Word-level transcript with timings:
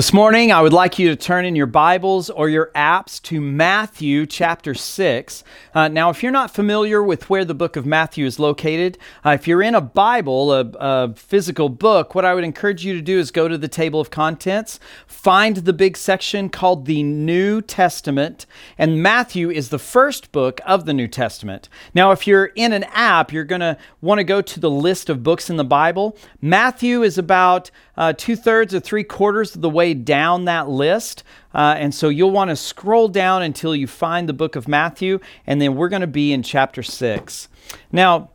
This 0.00 0.14
morning, 0.14 0.50
I 0.50 0.62
would 0.62 0.72
like 0.72 0.98
you 0.98 1.10
to 1.10 1.14
turn 1.14 1.44
in 1.44 1.54
your 1.54 1.66
Bibles 1.66 2.30
or 2.30 2.48
your 2.48 2.70
apps 2.74 3.20
to 3.24 3.38
Matthew 3.38 4.24
chapter 4.24 4.72
6. 4.72 5.44
Uh, 5.74 5.88
now, 5.88 6.08
if 6.08 6.22
you're 6.22 6.32
not 6.32 6.54
familiar 6.54 7.02
with 7.02 7.28
where 7.28 7.44
the 7.44 7.52
book 7.52 7.76
of 7.76 7.84
Matthew 7.84 8.24
is 8.24 8.38
located, 8.38 8.96
uh, 9.26 9.32
if 9.32 9.46
you're 9.46 9.60
in 9.60 9.74
a 9.74 9.82
Bible, 9.82 10.54
a, 10.54 10.60
a, 10.80 11.14
physical 11.14 11.68
book, 11.68 12.14
what 12.14 12.24
I 12.24 12.32
would 12.32 12.44
encourage 12.44 12.82
you 12.82 12.94
to 12.94 13.02
do 13.02 13.18
is 13.18 13.30
go 13.30 13.46
to 13.46 13.58
the 13.58 13.68
table 13.68 14.00
of 14.00 14.10
contents, 14.10 14.80
find 15.06 15.56
the 15.56 15.74
big 15.74 15.98
section 15.98 16.48
called 16.48 16.86
the 16.86 17.02
New 17.02 17.60
Testament, 17.60 18.46
and 18.78 19.02
Matthew 19.02 19.50
is 19.50 19.68
the 19.68 19.78
first 19.78 20.32
book 20.32 20.62
of 20.64 20.86
the 20.86 20.94
New 20.94 21.08
Testament. 21.08 21.68
Now, 21.92 22.10
if 22.10 22.26
you're 22.26 22.46
in 22.56 22.72
an 22.72 22.84
app, 22.84 23.34
you're 23.34 23.44
going 23.44 23.60
to 23.60 23.76
want 24.00 24.18
to 24.18 24.24
go 24.24 24.40
to 24.40 24.60
the 24.60 24.70
list 24.70 25.10
of 25.10 25.22
books 25.22 25.50
in 25.50 25.58
the 25.58 25.62
Bible. 25.62 26.16
Matthew 26.40 27.02
is 27.02 27.18
about 27.18 27.70
uh, 28.00 28.14
two 28.14 28.34
thirds 28.34 28.74
or 28.74 28.80
three 28.80 29.04
quarters 29.04 29.54
of 29.54 29.60
the 29.60 29.68
way 29.68 29.92
down 29.92 30.46
that 30.46 30.70
list. 30.70 31.22
Uh, 31.54 31.74
and 31.76 31.94
so 31.94 32.08
you'll 32.08 32.30
want 32.30 32.48
to 32.48 32.56
scroll 32.56 33.08
down 33.08 33.42
until 33.42 33.76
you 33.76 33.86
find 33.86 34.26
the 34.26 34.32
book 34.32 34.56
of 34.56 34.66
Matthew, 34.66 35.20
and 35.46 35.60
then 35.60 35.76
we're 35.76 35.90
going 35.90 36.00
to 36.00 36.06
be 36.06 36.32
in 36.32 36.42
chapter 36.42 36.82
6. 36.82 37.48
Now, 37.92 38.30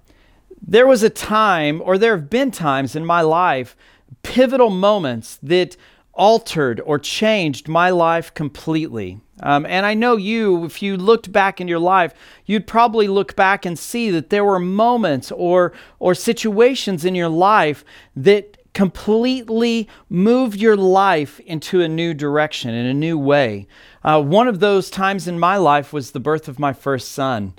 there 0.62 0.86
was 0.86 1.02
a 1.02 1.10
time, 1.10 1.82
or 1.84 1.98
there 1.98 2.16
have 2.16 2.30
been 2.30 2.52
times 2.52 2.96
in 2.96 3.08
my 3.08 3.22
life, 3.22 3.76
pivotal 4.22 4.70
moments 4.70 5.40
that 5.42 5.76
altered 6.14 6.80
or 6.82 7.00
changed 7.00 7.68
my 7.68 7.90
life 7.90 8.32
completely. 8.36 9.20
Um, 9.42 9.66
and 9.66 9.84
I 9.84 9.96
know 9.96 10.16
you, 10.16 10.64
if 10.66 10.84
you 10.84 10.96
looked 10.96 11.32
back 11.32 11.60
in 11.60 11.68
your 11.68 11.80
life, 11.80 12.14
you'd 12.46 12.68
probably 12.68 13.08
look 13.08 13.36
back 13.36 13.66
and 13.66 13.80
see 13.80 14.12
that 14.12 14.30
there 14.30 14.46
were 14.46 14.60
moments 14.60 15.32
or, 15.32 15.74
or 15.98 16.14
situations 16.14 17.04
in 17.04 17.16
your 17.16 17.30
life 17.30 17.84
that 18.16 18.55
completely 18.76 19.88
moved 20.10 20.60
your 20.60 20.76
life 20.76 21.40
into 21.40 21.82
a 21.82 21.88
new 21.88 22.14
direction, 22.14 22.76
in 22.76 22.86
a 22.86 22.94
new 22.94 23.18
way. 23.18 23.66
Uh, 24.04 24.22
one 24.22 24.48
of 24.48 24.60
those 24.60 24.92
times 24.92 25.28
in 25.28 25.40
my 25.40 25.58
life 25.58 25.92
was 25.92 26.12
the 26.12 26.20
birth 26.20 26.48
of 26.48 26.60
my 26.60 26.74
first 26.74 27.14
son. 27.14 27.54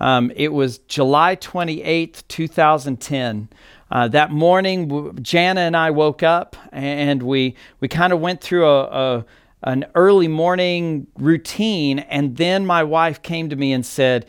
Um, 0.00 0.32
it 0.34 0.52
was 0.52 0.78
July 0.78 1.36
28th, 1.36 2.26
2010. 2.26 3.48
Uh, 3.90 4.08
that 4.08 4.32
morning, 4.32 5.16
Jana 5.22 5.60
and 5.60 5.76
I 5.76 5.90
woke 5.90 6.22
up 6.22 6.56
and 6.72 7.22
we, 7.22 7.54
we 7.78 7.86
kind 7.86 8.12
of 8.12 8.20
went 8.20 8.40
through 8.40 8.66
a, 8.66 8.84
a 8.84 9.24
an 9.64 9.84
early 9.94 10.26
morning 10.26 11.06
routine. 11.16 12.00
And 12.00 12.36
then 12.36 12.66
my 12.66 12.82
wife 12.82 13.22
came 13.22 13.48
to 13.48 13.54
me 13.56 13.72
and 13.72 13.86
said, 13.86 14.26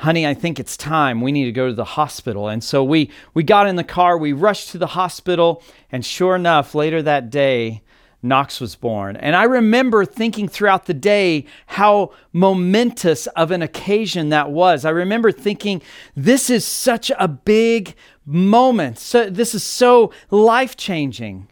honey, 0.00 0.26
I 0.26 0.32
think 0.32 0.58
it's 0.58 0.78
time. 0.78 1.20
We 1.20 1.30
need 1.30 1.44
to 1.44 1.52
go 1.52 1.68
to 1.68 1.74
the 1.74 1.84
hospital. 1.84 2.48
And 2.48 2.64
so 2.64 2.82
we, 2.82 3.10
we 3.34 3.42
got 3.42 3.66
in 3.66 3.76
the 3.76 3.84
car, 3.84 4.16
we 4.16 4.32
rushed 4.32 4.70
to 4.70 4.78
the 4.78 4.86
hospital, 4.88 5.62
and 5.92 6.04
sure 6.04 6.34
enough, 6.34 6.74
later 6.74 7.02
that 7.02 7.28
day, 7.28 7.82
Knox 8.22 8.60
was 8.60 8.76
born. 8.76 9.16
And 9.16 9.36
I 9.36 9.44
remember 9.44 10.06
thinking 10.06 10.48
throughout 10.48 10.86
the 10.86 10.94
day 10.94 11.44
how 11.66 12.12
momentous 12.32 13.26
of 13.28 13.50
an 13.50 13.60
occasion 13.60 14.30
that 14.30 14.50
was. 14.50 14.86
I 14.86 14.90
remember 14.90 15.32
thinking, 15.32 15.82
this 16.16 16.48
is 16.48 16.64
such 16.66 17.12
a 17.18 17.28
big 17.28 17.94
moment. 18.24 18.98
So, 18.98 19.28
this 19.28 19.54
is 19.54 19.62
so 19.62 20.12
life 20.30 20.76
changing. 20.76 21.48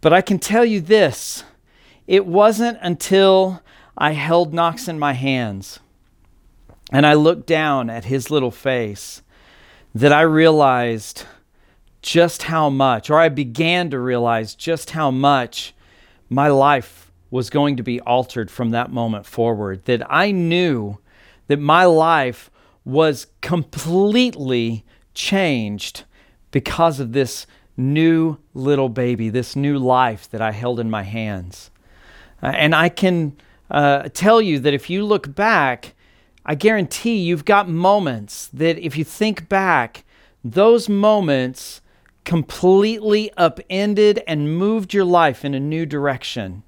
But 0.00 0.14
I 0.14 0.22
can 0.22 0.38
tell 0.38 0.64
you 0.64 0.80
this 0.80 1.44
it 2.06 2.24
wasn't 2.24 2.78
until 2.80 3.62
I 3.96 4.12
held 4.12 4.54
Knox 4.54 4.88
in 4.88 4.98
my 4.98 5.12
hands 5.12 5.80
and 6.92 7.06
I 7.06 7.14
looked 7.14 7.46
down 7.46 7.90
at 7.90 8.06
his 8.06 8.30
little 8.30 8.50
face 8.50 9.22
that 9.94 10.12
I 10.12 10.22
realized 10.22 11.24
just 12.02 12.44
how 12.44 12.70
much, 12.70 13.10
or 13.10 13.18
I 13.18 13.28
began 13.28 13.90
to 13.90 13.98
realize 13.98 14.54
just 14.54 14.90
how 14.90 15.10
much 15.10 15.74
my 16.28 16.48
life 16.48 17.10
was 17.30 17.50
going 17.50 17.76
to 17.76 17.82
be 17.82 18.00
altered 18.00 18.50
from 18.50 18.70
that 18.70 18.90
moment 18.90 19.26
forward. 19.26 19.84
That 19.84 20.02
I 20.10 20.30
knew 20.30 20.98
that 21.48 21.58
my 21.58 21.84
life 21.84 22.50
was 22.84 23.26
completely 23.42 24.84
changed 25.14 26.04
because 26.50 27.00
of 27.00 27.12
this 27.12 27.46
new 27.76 28.38
little 28.54 28.88
baby, 28.88 29.28
this 29.28 29.54
new 29.54 29.78
life 29.78 30.30
that 30.30 30.40
I 30.40 30.52
held 30.52 30.80
in 30.80 30.90
my 30.90 31.02
hands. 31.02 31.70
Uh, 32.42 32.46
and 32.46 32.74
I 32.74 32.88
can 32.88 33.36
uh, 33.70 34.08
tell 34.14 34.40
you 34.40 34.58
that 34.60 34.74
if 34.74 34.88
you 34.88 35.04
look 35.04 35.34
back, 35.34 35.94
I 36.48 36.54
guarantee 36.54 37.16
you've 37.16 37.44
got 37.44 37.68
moments 37.68 38.48
that 38.54 38.78
if 38.78 38.96
you 38.96 39.04
think 39.04 39.50
back, 39.50 40.04
those 40.42 40.88
moments 40.88 41.82
completely 42.24 43.30
upended 43.36 44.22
and 44.26 44.56
moved 44.56 44.94
your 44.94 45.04
life 45.04 45.44
in 45.44 45.52
a 45.52 45.60
new 45.60 45.84
direction. 45.84 46.62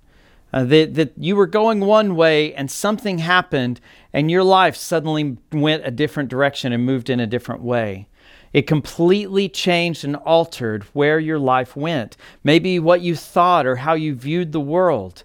Uh, 0.53 0.65
that, 0.65 0.95
that 0.95 1.13
you 1.17 1.35
were 1.35 1.47
going 1.47 1.81
one 1.81 2.15
way 2.15 2.53
and 2.55 2.71
something 2.71 3.19
happened 3.19 3.81
and 4.13 4.31
your 4.31 4.43
life 4.43 4.77
suddenly 4.77 5.39
went 5.53 5.87
a 5.87 5.93
different 5.93 6.29
direction 6.29 6.73
and 6.73 6.85
moved 6.85 7.09
in 7.09 7.21
a 7.21 7.27
different 7.27 7.63
way. 7.63 8.07
It 8.53 8.67
completely 8.67 9.49
changed 9.49 10.05
and 10.05 10.17
altered 10.17 10.83
where 10.93 11.21
your 11.21 11.39
life 11.39 11.75
went, 11.75 12.17
maybe 12.45 12.79
what 12.81 13.01
you 13.01 13.15
thought 13.15 13.65
or 13.65 13.77
how 13.77 13.95
you 13.95 14.15
viewed 14.15 14.53
the 14.53 14.61
world. 14.61 15.25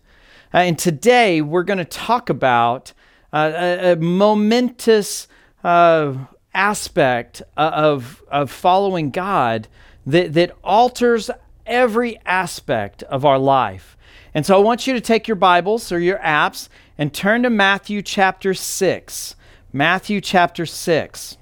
Uh, 0.53 0.59
and 0.59 0.79
today 0.79 1.41
we're 1.41 1.63
going 1.63 1.79
to 1.79 1.85
talk 1.85 2.29
about 2.29 2.93
a, 3.35 3.91
a, 3.91 3.95
momentous 3.97 5.27
uh, 5.63 6.13
aspect 6.53 7.41
of, 7.57 8.23
of 8.29 8.49
following 8.49 9.11
God 9.11 9.67
that, 10.05 10.33
that 10.33 10.51
alters 10.63 11.29
every 11.65 12.19
aspect 12.25 13.03
of 13.03 13.25
our 13.25 13.39
life. 13.39 13.97
And 14.33 14.45
so 14.45 14.55
I 14.55 14.59
want 14.59 14.87
you 14.87 14.93
to 14.93 15.01
take 15.01 15.27
your 15.27 15.35
Bibles 15.35 15.91
or 15.91 15.99
your 15.99 16.19
apps 16.19 16.69
and 16.97 17.13
turn 17.13 17.43
to 17.43 17.49
Matthew 17.49 18.01
chapter 18.01 18.53
6. 18.53 19.35
Matthew 19.73 20.21
chapter 20.21 20.65
6. 20.65 21.37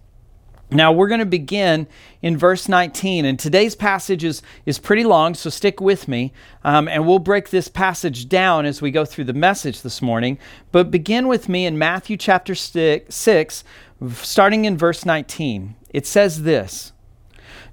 Now 0.74 0.92
we're 0.92 1.08
going 1.08 1.20
to 1.20 1.26
begin 1.26 1.88
in 2.24 2.36
verse 2.36 2.68
19, 2.68 3.26
and 3.26 3.38
today's 3.38 3.76
passage 3.76 4.24
is, 4.24 4.42
is 4.66 4.80
pretty 4.80 5.04
long, 5.04 5.36
so 5.36 5.52
stick 5.52 5.80
with 5.80 6.08
me, 6.08 6.34
um, 6.64 6.88
and 6.88 7.06
we'll 7.06 7.20
break 7.20 7.52
this 7.52 7.68
passage 7.68 8.28
down 8.28 8.66
as 8.66 8.82
we 8.82 8.90
go 8.90 9.06
through 9.06 9.26
the 9.26 9.34
message 9.34 9.84
this 9.84 10.02
morning. 10.02 10.40
But 10.72 10.90
begin 10.90 11.28
with 11.28 11.48
me 11.48 11.68
in 11.68 11.78
Matthew 11.78 12.18
chapter 12.18 12.56
6, 12.56 13.64
starting 14.16 14.66
in 14.66 14.76
verse 14.76 15.06
19. 15.06 15.76
It 15.92 16.08
says 16.08 16.42
this 16.42 16.92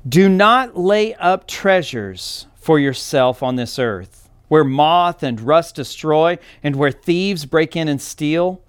Do 0.07 0.29
not 0.29 0.77
lay 0.77 1.15
up 1.15 1.49
treasures 1.49 2.49
for 2.55 2.79
yourself 2.79 3.43
on 3.43 3.57
this 3.57 3.79
earth, 3.79 4.29
where 4.49 4.65
moth 4.65 5.23
and 5.23 5.41
rust 5.41 5.75
destroy, 5.75 6.39
and 6.63 6.77
where 6.77 6.93
thieves 6.93 7.47
break 7.47 7.77
in 7.77 7.89
and 7.89 8.03
steal, 8.03 8.61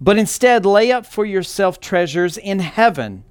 but 0.00 0.16
instead 0.16 0.64
lay 0.64 0.92
up 0.92 1.06
for 1.06 1.24
yourself 1.24 1.80
treasures 1.80 2.36
in 2.38 2.60
heaven 2.60 3.24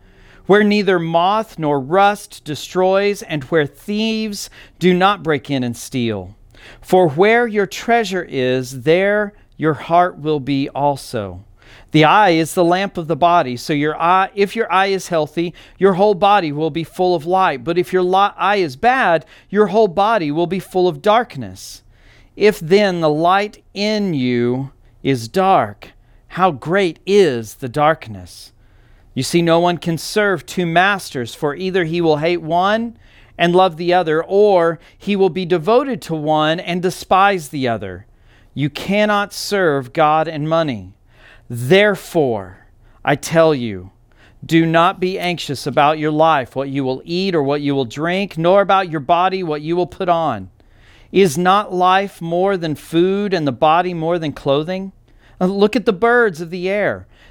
where 0.50 0.64
neither 0.64 0.98
moth 0.98 1.60
nor 1.60 1.80
rust 1.80 2.44
destroys, 2.44 3.22
and 3.22 3.44
where 3.44 3.68
thieves 3.68 4.50
do 4.80 4.96
not 4.96 5.22
break 5.22 5.52
in 5.52 5.64
and 5.64 5.78
steal. 5.78 6.36
For 6.82 7.08
where 7.08 7.46
your 7.46 7.68
treasure 7.68 8.26
is, 8.28 8.82
there 8.82 9.34
your 9.58 9.76
heart 9.76 10.18
will 10.18 10.40
be 10.40 10.68
also. 10.70 11.46
The 11.92 12.04
eye 12.04 12.32
is 12.32 12.56
the 12.56 12.66
lamp 12.66 12.98
of 12.98 13.08
the 13.08 13.16
body. 13.16 13.58
So 13.58 13.74
your 13.74 13.96
eye, 14.02 14.32
if 14.34 14.56
your 14.56 14.72
eye 14.74 14.88
is 14.88 15.09
healthy, 15.09 15.54
your 15.78 15.94
whole 15.94 16.16
body 16.16 16.52
will 16.52 16.72
be 16.72 16.84
full 16.84 17.14
of 17.14 17.28
light. 17.28 17.64
But 17.64 17.78
if 17.78 17.94
your 17.94 18.04
eye 18.16 18.56
is 18.56 18.76
bad, 18.76 19.28
your 19.52 19.68
whole 19.68 19.88
body 19.88 20.32
will 20.32 20.48
be 20.48 20.59
full 20.59 20.88
of 20.88 21.04
darkness. 21.04 21.84
If 22.36 22.59
then 22.59 23.02
the 23.02 23.09
light 23.09 23.64
in 23.76 24.16
you 24.16 24.72
is 25.04 25.28
dark, 25.28 25.92
how 26.30 26.50
great 26.50 26.98
is 27.06 27.54
the 27.54 27.70
darkness? 27.70 28.52
You 29.19 29.24
see, 29.24 29.41
no 29.41 29.59
one 29.59 29.80
can 29.80 29.97
serve 29.97 30.46
two 30.46 30.66
masters, 30.66 31.35
for 31.35 31.53
either 31.53 31.84
he 31.84 32.00
will 32.00 32.19
hate 32.19 32.41
one 32.41 32.97
and 33.38 33.53
love 33.53 33.75
the 33.75 33.94
other, 33.94 34.24
or 34.24 34.80
he 34.97 35.18
will 35.18 35.30
be 35.30 35.46
devoted 35.46 36.02
to 36.03 36.16
one 36.16 36.57
and 36.57 36.81
despise 36.81 37.50
the 37.50 37.68
other. 37.68 38.06
You 38.53 38.70
cannot 38.70 39.34
serve 39.34 39.91
God 39.91 40.29
and 40.29 40.47
money. 40.47 40.94
Therefore, 41.49 42.67
I 43.03 43.17
tell 43.17 43.53
you, 43.53 43.91
do 44.46 44.66
not 44.66 45.02
be 45.02 45.20
anxious 45.20 45.67
about 45.67 45.99
your 45.99 46.11
life, 46.11 46.55
what 46.55 46.70
you 46.70 46.85
will 46.85 47.02
eat 47.03 47.35
or 47.35 47.44
what 47.44 47.59
you 47.59 47.76
will 47.76 47.84
drink, 47.84 48.38
nor 48.38 48.61
about 48.61 48.90
your 48.90 49.02
body, 49.02 49.44
what 49.44 49.61
you 49.61 49.76
will 49.76 49.85
put 49.85 50.08
on. 50.08 50.49
Is 51.11 51.38
not 51.38 51.73
life 51.73 52.22
more 52.22 52.55
than 52.55 52.73
food 52.73 53.34
and 53.34 53.46
the 53.46 53.52
body 53.52 53.94
more 53.94 54.17
than 54.17 54.32
clothing? 54.32 54.94
Look 55.41 55.76
at 55.76 55.85
the 55.85 55.91
birds 55.91 56.40
of 56.40 56.52
the 56.52 56.70
air. 56.70 57.05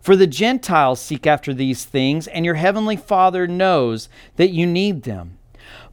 For 0.00 0.16
the 0.16 0.26
Gentiles 0.26 1.00
seek 1.00 1.26
after 1.26 1.52
these 1.52 1.84
things, 1.84 2.26
and 2.28 2.44
your 2.44 2.54
heavenly 2.54 2.96
Father 2.96 3.46
knows 3.46 4.08
that 4.36 4.50
you 4.50 4.66
need 4.66 5.02
them. 5.02 5.38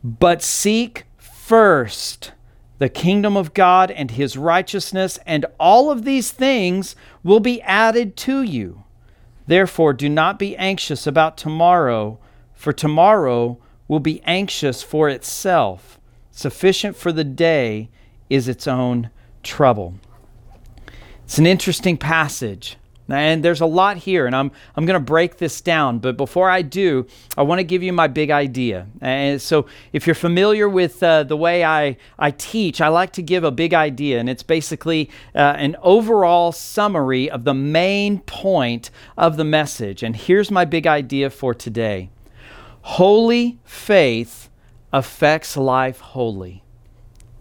But 0.04 0.42
seek 0.42 1.06
first 1.18 2.31
the 2.78 2.90
kingdom 2.90 3.38
of 3.38 3.54
God 3.54 3.90
and 3.90 4.12
his 4.12 4.38
righteousness, 4.38 5.18
and 5.25 5.46
all 5.60 5.90
of 5.90 6.04
these 6.04 6.31
things 6.31 6.96
will 7.24 7.40
be 7.40 7.62
added 7.62 8.16
to 8.18 8.42
you. 8.42 8.84
Therefore, 9.48 9.94
do 9.94 10.10
not 10.10 10.40
be 10.40 10.56
anxious 10.58 11.08
about 11.08 11.38
tomorrow, 11.38 12.19
for 12.54 12.74
tomorrow 12.74 13.60
will 13.88 14.00
be 14.00 14.22
anxious 14.24 14.84
for 14.84 15.08
itself. 15.10 16.00
Sufficient 16.31 16.96
for 16.96 17.12
the 17.12 17.24
day 17.24 17.90
is 18.30 18.48
its 18.48 18.68
own 18.68 19.10
trouble. 19.44 19.96
It's 21.24 21.38
an 21.38 21.46
interesting 21.46 21.98
passage. 21.98 22.78
And 23.07 23.44
there's 23.44 23.62
a 23.62 23.66
lot 23.66 23.98
here, 23.98 24.25
and 24.25 24.36
I'm, 24.36 24.52
I'm 24.75 24.86
going 24.86 25.00
to 25.00 25.06
break 25.06 25.38
this 25.38 25.62
down. 25.62 26.00
But 26.00 26.18
before 26.18 26.50
I 26.50 26.63
do, 26.63 27.06
I 27.38 27.44
want 27.44 27.60
to 27.60 27.63
give 27.63 27.84
you 27.84 27.94
my 27.94 28.07
big 28.07 28.31
idea. 28.31 28.88
And 29.00 29.40
so, 29.42 29.68
if 29.94 30.07
you're 30.07 30.16
familiar 30.16 30.68
with 30.68 31.04
uh, 31.04 31.24
the 31.24 31.38
way 31.38 31.63
I, 31.63 31.98
I 32.18 32.31
teach, 32.31 32.81
I 32.81 32.88
like 32.88 33.13
to 33.13 33.22
give 33.22 33.44
a 33.44 33.52
big 33.52 33.74
idea. 33.74 34.19
And 34.19 34.28
it's 34.28 34.44
basically 34.44 35.10
uh, 35.36 35.54
an 35.57 35.75
overall 35.84 36.52
summary 36.52 37.30
of 37.30 37.44
the 37.44 37.54
main 37.54 38.19
point 38.22 38.90
of 39.18 39.38
the 39.38 39.46
message. 39.46 40.01
And 40.01 40.16
here's 40.16 40.50
my 40.50 40.66
big 40.66 40.88
idea 40.88 41.30
for 41.30 41.54
today 41.54 42.10
Holy 42.81 43.60
faith 43.63 44.50
affects 44.92 45.58
life 45.58 46.00
wholly. 46.00 46.65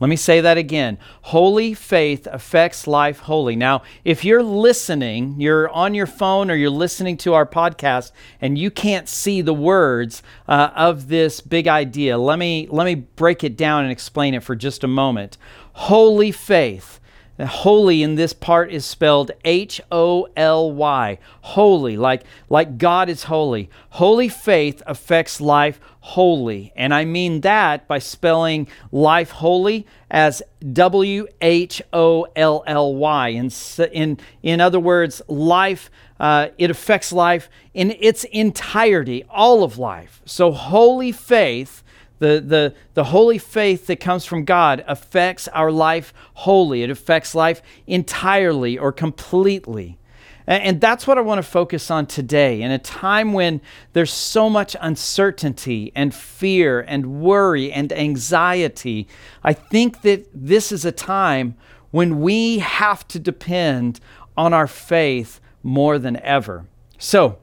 Let 0.05 0.11
me 0.11 0.17
say 0.17 0.43
that 0.43 0.59
again. 0.59 0.99
Holy 1.23 1.73
faith 1.73 2.29
affects 2.31 2.87
life 2.87 3.21
wholly. 3.21 3.57
Now, 3.57 3.85
if 4.05 4.23
you're 4.23 4.43
listening, 4.43 5.41
you're 5.41 5.71
on 5.71 5.95
your 5.95 6.05
phone 6.05 6.51
or 6.51 6.55
you're 6.57 6.69
listening 6.69 7.17
to 7.17 7.33
our 7.33 7.47
podcast 7.47 8.13
and 8.39 8.59
you 8.59 8.71
can't 8.71 9.09
see 9.09 9.41
the 9.41 9.55
words 9.55 10.23
uh, 10.47 10.73
of 10.77 11.09
this 11.09 11.41
big 11.41 11.67
idea, 11.69 12.19
let 12.19 12.39
me, 12.39 12.69
let 12.71 12.85
me 12.85 12.97
break 12.97 13.45
it 13.45 13.57
down 13.57 13.85
and 13.85 13.91
explain 13.91 14.35
it 14.35 14.43
for 14.43 14.55
just 14.55 14.85
a 14.85 14.87
moment. 14.87 15.39
Holy 15.73 16.31
faith 16.31 17.01
Holy 17.41 18.03
in 18.03 18.15
this 18.15 18.33
part 18.33 18.71
is 18.71 18.85
spelled 18.85 19.33
H 19.45 19.81
O 19.91 20.29
L 20.37 20.71
Y. 20.71 21.19
Holy, 21.41 21.97
like, 21.97 22.23
like 22.49 22.79
God 22.79 23.09
is 23.09 23.25
holy. 23.25 23.71
Holy 23.91 24.29
faith 24.29 24.83
affects 24.87 25.41
life 25.41 25.81
wholly. 26.01 26.73
And 26.77 26.95
I 26.95 27.05
mean 27.05 27.41
that 27.41 27.89
by 27.89 27.99
spelling 27.99 28.69
life 28.93 29.31
holy 29.31 29.85
as 30.11 30.43
W 30.73 31.27
H 31.41 31.83
O 31.93 32.29
L 32.37 32.63
L 32.69 32.95
Y. 32.95 33.29
In, 33.29 33.51
in, 33.93 34.19
in 34.43 34.61
other 34.61 34.79
words, 34.81 35.21
life, 35.27 35.91
uh, 36.21 36.49
it 36.57 36.71
affects 36.71 37.13
life 37.13 37.51
in 37.73 37.97
its 37.99 38.23
entirety, 38.25 39.25
all 39.29 39.65
of 39.65 39.77
life. 39.77 40.23
So 40.25 40.53
holy 40.53 41.11
faith 41.11 41.83
the, 42.19 42.41
the, 42.41 42.75
the 42.95 43.05
holy 43.05 43.39
faith 43.39 43.87
that 43.87 44.01
comes 44.01 44.25
from 44.25 44.45
God 44.45 44.85
affects 44.87 45.49
our 45.49 45.71
life 45.71 46.15
wholly. 46.35 46.83
It 46.83 46.91
affects 46.91 47.35
life 47.35 47.61
entirely 47.87 48.79
or 48.79 48.93
completely. 48.93 49.99
And, 50.47 50.63
and 50.63 50.81
that's 50.81 51.07
what 51.07 51.19
I 51.19 51.23
want 51.23 51.39
to 51.39 51.43
focus 51.43 51.91
on 51.91 52.07
today. 52.07 52.63
In 52.63 52.71
a 52.71 52.79
time 52.79 53.33
when 53.33 53.61
there's 53.93 54.13
so 54.13 54.49
much 54.49 54.77
uncertainty 54.81 55.93
and 55.95 56.15
fear 56.15 56.81
and 56.81 57.21
worry 57.21 57.73
and 57.73 57.93
anxiety, 57.93 59.09
I 59.43 59.53
think 59.53 60.03
that 60.03 60.29
this 60.33 60.73
is 60.73 60.85
a 60.85 60.93
time 60.93 61.57
when 61.91 62.21
we 62.21 62.59
have 62.59 63.07
to 63.09 63.19
depend 63.19 64.01
on 64.37 64.53
our 64.53 64.67
faith 64.67 65.41
more 65.63 65.99
than 65.99 66.21
ever. 66.21 66.67
So, 66.99 67.39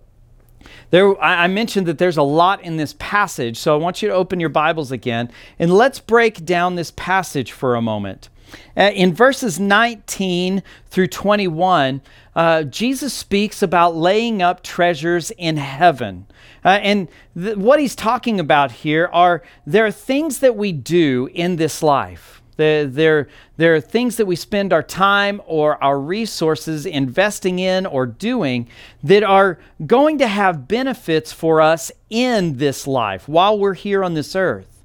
there, 0.90 1.22
I 1.22 1.48
mentioned 1.48 1.88
that 1.88 1.98
there's 1.98 2.18
a 2.18 2.24
lot 2.24 2.64
in 2.64 2.78
this 2.78 2.96
passage, 3.00 3.58
so 3.58 3.74
I 3.74 3.78
want 3.78 4.02
you 4.02 4.10
to 4.10 4.14
open 4.14 4.40
your 4.40 4.50
Bibles 4.50 4.92
again 4.92 5.32
and 5.60 5.74
let's 5.74 6.00
break 6.00 6.46
down 6.46 6.76
this 6.76 6.92
passage 6.92 7.52
for 7.52 7.76
a 7.76 7.82
moment. 7.82 8.30
Uh, 8.76 8.92
in 8.94 9.14
verses 9.14 9.60
19 9.60 10.64
through 10.90 11.08
21, 11.08 12.02
uh, 12.36 12.64
Jesus 12.64 13.14
speaks 13.14 13.62
about 13.62 13.96
laying 13.96 14.42
up 14.42 14.64
treasures 14.64 15.32
in 15.32 15.58
heaven. 15.58 16.26
Uh, 16.64 16.80
and 16.82 17.08
th- 17.38 17.58
what 17.58 17.80
he's 17.80 17.96
talking 17.96 18.40
about 18.40 18.72
here 18.72 19.10
are 19.12 19.42
there 19.66 19.86
are 19.86 19.92
things 19.92 20.40
that 20.40 20.56
we 20.56 20.72
do 20.72 21.30
in 21.34 21.56
this 21.56 21.82
life 21.82 22.41
there, 22.86 23.28
there 23.58 23.76
are 23.76 23.82
things 23.82 24.18
that 24.18 24.26
we 24.26 24.36
spend 24.36 24.72
our 24.72 24.84
time 24.84 25.42
or 25.46 25.82
our 25.84 26.00
resources 26.00 26.86
investing 26.86 27.60
in 27.60 27.86
or 27.86 28.06
doing 28.06 28.68
that 29.04 29.24
are 29.24 29.60
going 29.86 30.18
to 30.20 30.28
have 30.28 30.68
benefits 30.68 31.32
for 31.32 31.62
us 31.62 31.92
in 32.10 32.58
this 32.58 32.88
life 32.88 33.28
while 33.28 33.58
we're 33.58 33.74
here 33.74 34.04
on 34.04 34.14
this 34.14 34.36
earth. 34.36 34.84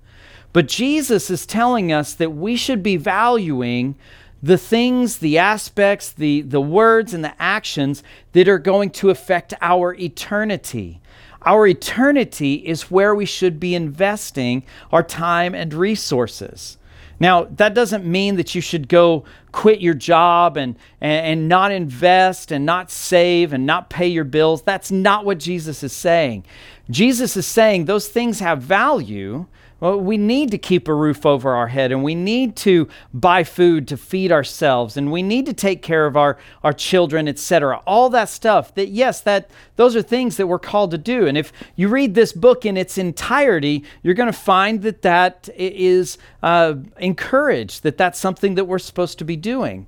But 0.52 0.68
Jesus 0.68 1.28
is 1.28 1.44
telling 1.44 1.92
us 1.92 2.14
that 2.14 2.30
we 2.30 2.56
should 2.56 2.82
be 2.82 2.96
valuing 2.96 3.94
the 4.42 4.58
things, 4.58 5.18
the 5.18 5.38
aspects, 5.38 6.12
the, 6.12 6.42
the 6.42 6.60
words, 6.60 7.12
and 7.12 7.24
the 7.24 7.34
actions 7.40 8.02
that 8.32 8.48
are 8.48 8.58
going 8.58 8.90
to 8.90 9.10
affect 9.10 9.54
our 9.60 9.94
eternity. 9.94 11.00
Our 11.42 11.66
eternity 11.66 12.54
is 12.54 12.90
where 12.90 13.14
we 13.14 13.26
should 13.26 13.60
be 13.60 13.74
investing 13.74 14.64
our 14.90 15.02
time 15.02 15.54
and 15.54 15.72
resources. 15.72 16.78
Now, 17.18 17.44
that 17.44 17.74
doesn't 17.74 18.04
mean 18.04 18.36
that 18.36 18.54
you 18.54 18.60
should 18.60 18.88
go 18.88 19.24
quit 19.52 19.80
your 19.80 19.94
job 19.94 20.56
and, 20.56 20.76
and, 21.00 21.26
and, 21.26 21.48
not 21.48 21.72
invest 21.72 22.52
and 22.52 22.66
not 22.66 22.90
save 22.90 23.52
and 23.54 23.64
not 23.64 23.88
pay 23.88 24.06
your 24.06 24.24
bills. 24.24 24.62
That's 24.62 24.90
not 24.90 25.24
what 25.24 25.38
Jesus 25.38 25.82
is 25.82 25.92
saying. 25.92 26.44
Jesus 26.90 27.36
is 27.36 27.46
saying 27.46 27.86
those 27.86 28.08
things 28.08 28.40
have 28.40 28.60
value, 28.60 29.46
well, 29.78 30.00
we 30.00 30.16
need 30.16 30.50
to 30.52 30.58
keep 30.58 30.88
a 30.88 30.94
roof 30.94 31.26
over 31.26 31.54
our 31.54 31.68
head 31.68 31.92
and 31.92 32.02
we 32.02 32.14
need 32.14 32.56
to 32.56 32.88
buy 33.12 33.44
food 33.44 33.86
to 33.88 33.96
feed 33.98 34.32
ourselves 34.32 34.96
and 34.96 35.12
we 35.12 35.22
need 35.22 35.44
to 35.46 35.52
take 35.52 35.82
care 35.82 36.06
of 36.06 36.16
our, 36.16 36.38
our 36.64 36.72
children, 36.72 37.28
etc. 37.28 37.82
All 37.86 38.08
that 38.08 38.30
stuff 38.30 38.74
that, 38.74 38.88
yes, 38.88 39.20
that 39.20 39.50
those 39.76 39.94
are 39.94 40.00
things 40.00 40.38
that 40.38 40.46
we're 40.46 40.58
called 40.58 40.92
to 40.92 40.98
do. 40.98 41.26
And 41.26 41.36
if 41.36 41.52
you 41.74 41.88
read 41.88 42.14
this 42.14 42.32
book 42.32 42.64
in 42.64 42.78
its 42.78 42.96
entirety, 42.96 43.84
you're 44.02 44.14
going 44.14 44.32
to 44.32 44.38
find 44.38 44.80
that 44.80 45.02
that 45.02 45.50
is 45.54 46.16
uh, 46.42 46.76
encouraged, 46.96 47.82
that 47.82 47.98
that's 47.98 48.18
something 48.18 48.54
that 48.54 48.64
we're 48.64 48.78
supposed 48.78 49.18
to 49.18 49.24
be 49.26 49.36
doing. 49.36 49.86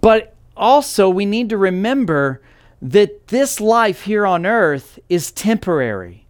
But 0.00 0.34
also, 0.56 1.08
we 1.08 1.24
need 1.24 1.50
to 1.50 1.56
remember 1.56 2.42
that 2.82 3.28
this 3.28 3.60
life 3.60 4.02
here 4.02 4.26
on 4.26 4.44
earth 4.44 4.98
is 5.08 5.30
temporary, 5.30 6.26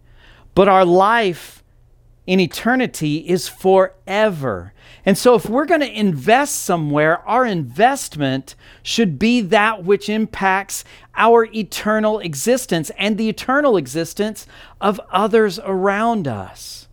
but 0.53 0.67
our 0.67 0.85
life 0.85 1.63
in 2.27 2.39
eternity 2.39 3.17
is 3.29 3.47
forever. 3.47 4.73
And 5.05 5.17
so, 5.17 5.35
if 5.35 5.47
we're 5.47 5.65
going 5.65 5.81
to 5.81 5.99
invest 5.99 6.63
somewhere, 6.63 7.19
our 7.27 7.45
investment 7.45 8.55
should 8.81 9.19
be 9.19 9.41
that 9.41 9.83
which 9.83 10.09
impacts 10.09 10.83
our 11.15 11.45
eternal 11.45 12.19
existence 12.19 12.91
and 12.97 13.17
the 13.17 13.29
eternal 13.29 13.77
existence 13.77 14.47
of 14.81 14.99
others 15.11 15.59
around 15.59 16.27
us. 16.27 16.87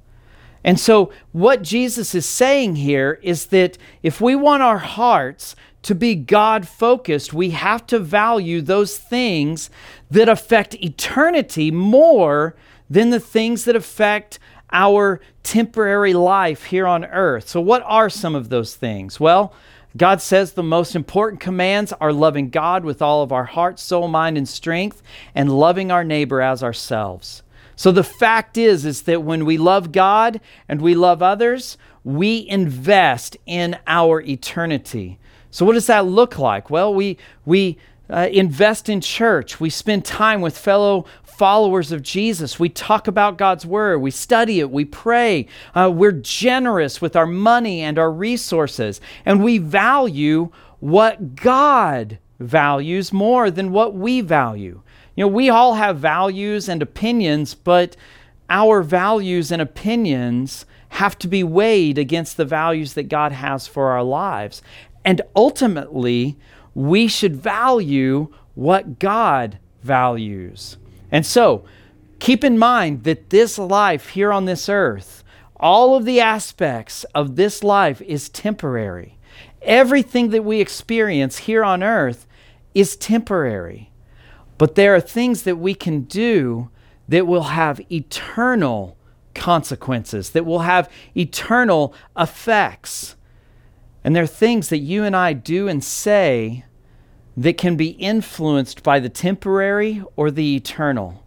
And 0.62 0.78
so, 0.78 1.10
what 1.32 1.62
Jesus 1.62 2.14
is 2.14 2.26
saying 2.26 2.76
here 2.76 3.18
is 3.22 3.46
that 3.46 3.78
if 4.02 4.20
we 4.20 4.36
want 4.36 4.62
our 4.62 4.78
hearts 4.78 5.56
to 5.82 5.94
be 5.94 6.14
God 6.14 6.68
focused, 6.68 7.32
we 7.32 7.50
have 7.50 7.86
to 7.88 7.98
value 7.98 8.60
those 8.60 8.98
things 8.98 9.70
that 10.10 10.28
affect 10.28 10.74
eternity 10.76 11.70
more 11.70 12.54
than 12.88 13.10
the 13.10 13.20
things 13.20 13.64
that 13.64 13.74
affect 13.74 14.38
our 14.72 15.20
temporary 15.42 16.14
life 16.14 16.64
here 16.64 16.86
on 16.86 17.04
earth. 17.04 17.48
So, 17.48 17.60
what 17.60 17.82
are 17.84 18.10
some 18.10 18.34
of 18.34 18.48
those 18.48 18.74
things? 18.74 19.20
Well, 19.20 19.52
God 19.96 20.22
says 20.22 20.52
the 20.52 20.62
most 20.62 20.96
important 20.96 21.40
commands 21.40 21.92
are 21.94 22.12
loving 22.12 22.48
God 22.48 22.84
with 22.84 23.02
all 23.02 23.22
of 23.22 23.32
our 23.32 23.44
heart, 23.44 23.78
soul, 23.78 24.08
mind, 24.08 24.38
and 24.38 24.48
strength, 24.48 25.02
and 25.34 25.50
loving 25.50 25.90
our 25.90 26.04
neighbor 26.04 26.40
as 26.40 26.62
ourselves. 26.62 27.42
So 27.76 27.92
the 27.92 28.04
fact 28.04 28.56
is 28.56 28.84
is 28.84 29.02
that 29.02 29.22
when 29.22 29.44
we 29.44 29.58
love 29.58 29.92
God 29.92 30.40
and 30.68 30.80
we 30.80 30.94
love 30.94 31.22
others, 31.22 31.76
we 32.04 32.46
invest 32.48 33.36
in 33.46 33.78
our 33.86 34.20
eternity. 34.22 35.18
So 35.50 35.66
what 35.66 35.74
does 35.74 35.86
that 35.88 36.06
look 36.06 36.38
like? 36.38 36.70
Well, 36.70 36.94
we 36.94 37.18
we 37.44 37.76
uh, 38.08 38.28
invest 38.30 38.88
in 38.88 39.00
church. 39.00 39.60
We 39.60 39.70
spend 39.70 40.04
time 40.04 40.40
with 40.40 40.56
fellow 40.56 41.06
followers 41.36 41.92
of 41.92 42.02
Jesus. 42.02 42.58
We 42.58 42.68
talk 42.68 43.08
about 43.08 43.38
God's 43.38 43.66
Word. 43.66 43.98
We 43.98 44.10
study 44.10 44.60
it. 44.60 44.70
We 44.70 44.84
pray. 44.84 45.46
Uh, 45.74 45.90
we're 45.92 46.12
generous 46.12 47.00
with 47.00 47.16
our 47.16 47.26
money 47.26 47.80
and 47.80 47.98
our 47.98 48.12
resources. 48.12 49.00
And 49.24 49.42
we 49.42 49.58
value 49.58 50.50
what 50.80 51.34
God 51.36 52.18
values 52.38 53.12
more 53.12 53.50
than 53.50 53.72
what 53.72 53.94
we 53.94 54.20
value. 54.20 54.82
You 55.14 55.24
know, 55.24 55.28
we 55.28 55.50
all 55.50 55.74
have 55.74 55.98
values 55.98 56.68
and 56.68 56.82
opinions, 56.82 57.54
but 57.54 57.96
our 58.48 58.82
values 58.82 59.52
and 59.52 59.62
opinions 59.62 60.66
have 60.90 61.18
to 61.18 61.28
be 61.28 61.42
weighed 61.42 61.98
against 61.98 62.36
the 62.36 62.44
values 62.44 62.94
that 62.94 63.08
God 63.08 63.32
has 63.32 63.66
for 63.66 63.88
our 63.88 64.02
lives. 64.02 64.62
And 65.04 65.22
ultimately, 65.34 66.38
we 66.74 67.08
should 67.08 67.36
value 67.36 68.32
what 68.54 68.98
God 68.98 69.58
values. 69.82 70.76
And 71.12 71.24
so, 71.26 71.64
keep 72.18 72.42
in 72.42 72.58
mind 72.58 73.04
that 73.04 73.30
this 73.30 73.58
life 73.58 74.08
here 74.08 74.32
on 74.32 74.46
this 74.46 74.68
earth, 74.68 75.22
all 75.60 75.94
of 75.94 76.06
the 76.06 76.20
aspects 76.20 77.04
of 77.14 77.36
this 77.36 77.62
life 77.62 78.00
is 78.02 78.28
temporary. 78.30 79.18
Everything 79.60 80.30
that 80.30 80.44
we 80.44 80.60
experience 80.60 81.38
here 81.38 81.62
on 81.62 81.82
earth 81.82 82.26
is 82.74 82.96
temporary. 82.96 83.92
But 84.58 84.74
there 84.74 84.94
are 84.94 85.00
things 85.00 85.42
that 85.42 85.56
we 85.56 85.74
can 85.74 86.02
do 86.02 86.70
that 87.08 87.26
will 87.26 87.44
have 87.44 87.80
eternal 87.92 88.96
consequences, 89.34 90.30
that 90.30 90.46
will 90.46 90.60
have 90.60 90.90
eternal 91.16 91.94
effects. 92.16 93.16
And 94.02 94.16
there 94.16 94.22
are 94.22 94.26
things 94.26 94.68
that 94.70 94.78
you 94.78 95.04
and 95.04 95.14
I 95.14 95.32
do 95.32 95.68
and 95.68 95.82
say 95.84 96.64
that 97.36 97.58
can 97.58 97.76
be 97.76 97.90
influenced 97.90 98.82
by 98.82 99.00
the 99.00 99.08
temporary 99.08 100.02
or 100.16 100.30
the 100.30 100.56
eternal. 100.56 101.22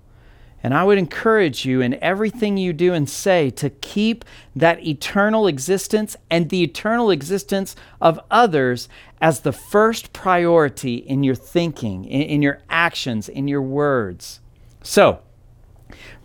And 0.65 0.73
I 0.73 0.83
would 0.83 0.97
encourage 0.97 1.63
you 1.63 1.81
in 1.81 1.93
everything 2.01 2.57
you 2.57 2.73
do 2.73 2.91
and 2.91 3.07
say 3.07 3.51
to 3.51 3.69
keep 3.69 4.25
that 4.55 4.83
eternal 4.83 5.45
existence 5.45 6.17
and 6.31 6.49
the 6.49 6.63
eternal 6.63 7.11
existence 7.11 7.75
of 8.01 8.19
others 8.31 8.89
as 9.21 9.41
the 9.41 9.51
first 9.51 10.11
priority 10.11 10.95
in 10.95 11.23
your 11.23 11.35
thinking, 11.35 12.05
in, 12.05 12.21
in 12.23 12.41
your 12.41 12.61
actions, 12.67 13.29
in 13.29 13.47
your 13.47 13.61
words. 13.61 14.39
So, 14.81 15.19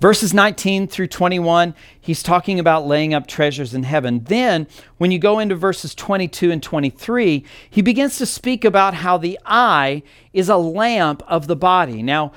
Verses 0.00 0.32
19 0.32 0.88
through 0.88 1.08
21, 1.08 1.74
he's 2.00 2.22
talking 2.22 2.58
about 2.58 2.86
laying 2.86 3.12
up 3.12 3.26
treasures 3.26 3.74
in 3.74 3.82
heaven. 3.82 4.24
Then, 4.24 4.66
when 4.96 5.10
you 5.10 5.18
go 5.18 5.38
into 5.38 5.54
verses 5.54 5.94
22 5.94 6.50
and 6.50 6.62
23, 6.62 7.44
he 7.68 7.82
begins 7.82 8.16
to 8.16 8.24
speak 8.24 8.64
about 8.64 8.94
how 8.94 9.18
the 9.18 9.38
eye 9.44 10.02
is 10.32 10.48
a 10.48 10.56
lamp 10.56 11.22
of 11.28 11.48
the 11.48 11.56
body. 11.56 12.02
Now, 12.02 12.32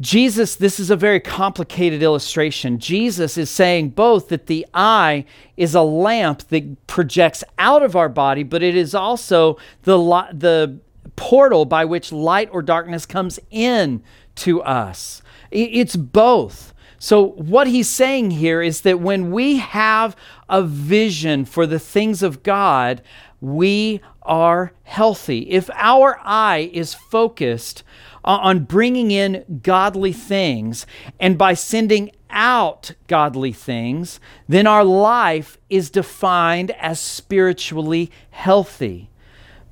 Jesus, 0.00 0.56
this 0.56 0.80
is 0.80 0.90
a 0.90 0.96
very 0.96 1.20
complicated 1.20 2.02
illustration. 2.02 2.78
Jesus 2.78 3.36
is 3.36 3.50
saying 3.50 3.90
both 3.90 4.28
that 4.28 4.46
the 4.46 4.66
eye 4.74 5.26
is 5.56 5.74
a 5.76 5.82
lamp 5.82 6.48
that 6.48 6.86
projects 6.88 7.44
out 7.58 7.82
of 7.82 7.94
our 7.94 8.08
body, 8.08 8.42
but 8.42 8.62
it 8.64 8.74
is 8.74 8.94
also 8.94 9.58
the, 9.82 9.96
the 10.32 10.80
portal 11.14 11.66
by 11.66 11.84
which 11.84 12.10
light 12.10 12.48
or 12.50 12.62
darkness 12.62 13.06
comes 13.06 13.38
in 13.50 14.02
to 14.36 14.62
us. 14.62 15.22
It's 15.50 15.96
both. 15.96 16.69
So, 17.02 17.28
what 17.28 17.66
he's 17.66 17.88
saying 17.88 18.32
here 18.32 18.60
is 18.60 18.82
that 18.82 19.00
when 19.00 19.30
we 19.30 19.56
have 19.56 20.14
a 20.50 20.62
vision 20.62 21.46
for 21.46 21.66
the 21.66 21.78
things 21.78 22.22
of 22.22 22.42
God, 22.42 23.00
we 23.40 24.02
are 24.20 24.74
healthy. 24.82 25.50
If 25.50 25.70
our 25.72 26.20
eye 26.22 26.70
is 26.74 26.92
focused 26.92 27.84
on 28.22 28.64
bringing 28.64 29.10
in 29.10 29.60
godly 29.62 30.12
things 30.12 30.84
and 31.18 31.38
by 31.38 31.54
sending 31.54 32.10
out 32.28 32.92
godly 33.06 33.54
things, 33.54 34.20
then 34.46 34.66
our 34.66 34.84
life 34.84 35.56
is 35.70 35.88
defined 35.88 36.70
as 36.72 37.00
spiritually 37.00 38.10
healthy. 38.28 39.08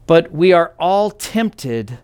But 0.06 0.32
we 0.32 0.54
are 0.54 0.73
all 0.78 1.11
tempted 1.11 1.99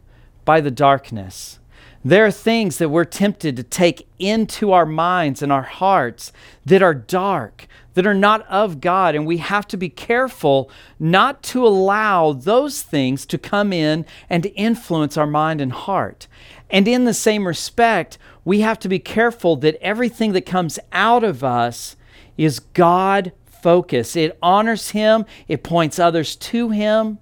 by 0.44 0.60
the 0.60 0.70
darkness. 0.70 1.60
There 2.06 2.26
are 2.26 2.30
things 2.30 2.76
that 2.78 2.90
we're 2.90 3.06
tempted 3.06 3.56
to 3.56 3.62
take 3.62 4.06
into 4.18 4.72
our 4.72 4.84
minds 4.84 5.40
and 5.40 5.50
our 5.50 5.62
hearts 5.62 6.32
that 6.66 6.82
are 6.82 6.92
dark, 6.92 7.66
that 7.94 8.06
are 8.06 8.12
not 8.12 8.46
of 8.46 8.82
God. 8.82 9.14
And 9.14 9.26
we 9.26 9.38
have 9.38 9.66
to 9.68 9.78
be 9.78 9.88
careful 9.88 10.70
not 11.00 11.42
to 11.44 11.66
allow 11.66 12.34
those 12.34 12.82
things 12.82 13.24
to 13.26 13.38
come 13.38 13.72
in 13.72 14.04
and 14.28 14.42
to 14.42 14.54
influence 14.54 15.16
our 15.16 15.26
mind 15.26 15.62
and 15.62 15.72
heart. 15.72 16.26
And 16.68 16.86
in 16.86 17.06
the 17.06 17.14
same 17.14 17.46
respect, 17.46 18.18
we 18.44 18.60
have 18.60 18.78
to 18.80 18.88
be 18.88 18.98
careful 18.98 19.56
that 19.56 19.80
everything 19.80 20.32
that 20.32 20.44
comes 20.44 20.78
out 20.92 21.24
of 21.24 21.42
us 21.42 21.96
is 22.36 22.58
God 22.58 23.32
focused. 23.46 24.14
It 24.14 24.36
honors 24.42 24.90
Him, 24.90 25.24
it 25.48 25.62
points 25.62 25.98
others 25.98 26.36
to 26.36 26.68
Him. 26.68 27.18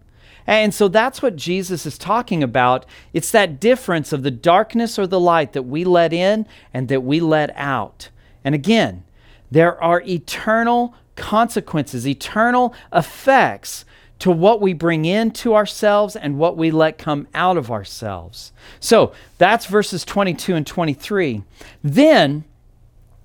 And 0.47 0.75
so 0.75 0.89
that's 0.89 1.23
what 1.23 1.37
Jesus 1.37 1.87
is 1.87 1.99
talking 1.99 2.43
about. 2.43 2.87
It's 3.13 3.31
that 3.31 3.61
difference 3.61 4.13
of 4.13 4.23
the 4.23 4.31
darkness 4.31 4.99
or 4.99 5.07
the 5.07 5.21
light 5.21 5.53
that 5.53 5.63
we 5.63 5.85
let 5.85 6.13
in 6.13 6.47
and 6.75 6.89
that 6.89 7.03
we 7.03 7.21
let 7.21 7.51
out. 7.57 8.09
And 8.45 8.55
again, 8.55 9.05
there 9.51 9.81
are 9.83 10.03
eternal 10.03 10.95
consequences, 11.15 12.07
eternal 12.07 12.75
effects 12.93 13.85
to 14.19 14.31
what 14.31 14.61
we 14.61 14.73
bring 14.73 15.05
into 15.05 15.55
ourselves 15.55 16.15
and 16.15 16.39
what 16.39 16.57
we 16.57 16.71
let 16.71 16.97
come 16.97 17.27
out 17.35 17.57
of 17.57 17.71
ourselves. 17.71 18.53
So 18.79 19.13
that's 19.39 19.67
verses 19.67 20.05
22 20.05 20.55
and 20.55 20.67
23. 20.67 21.43
Then, 21.83 22.45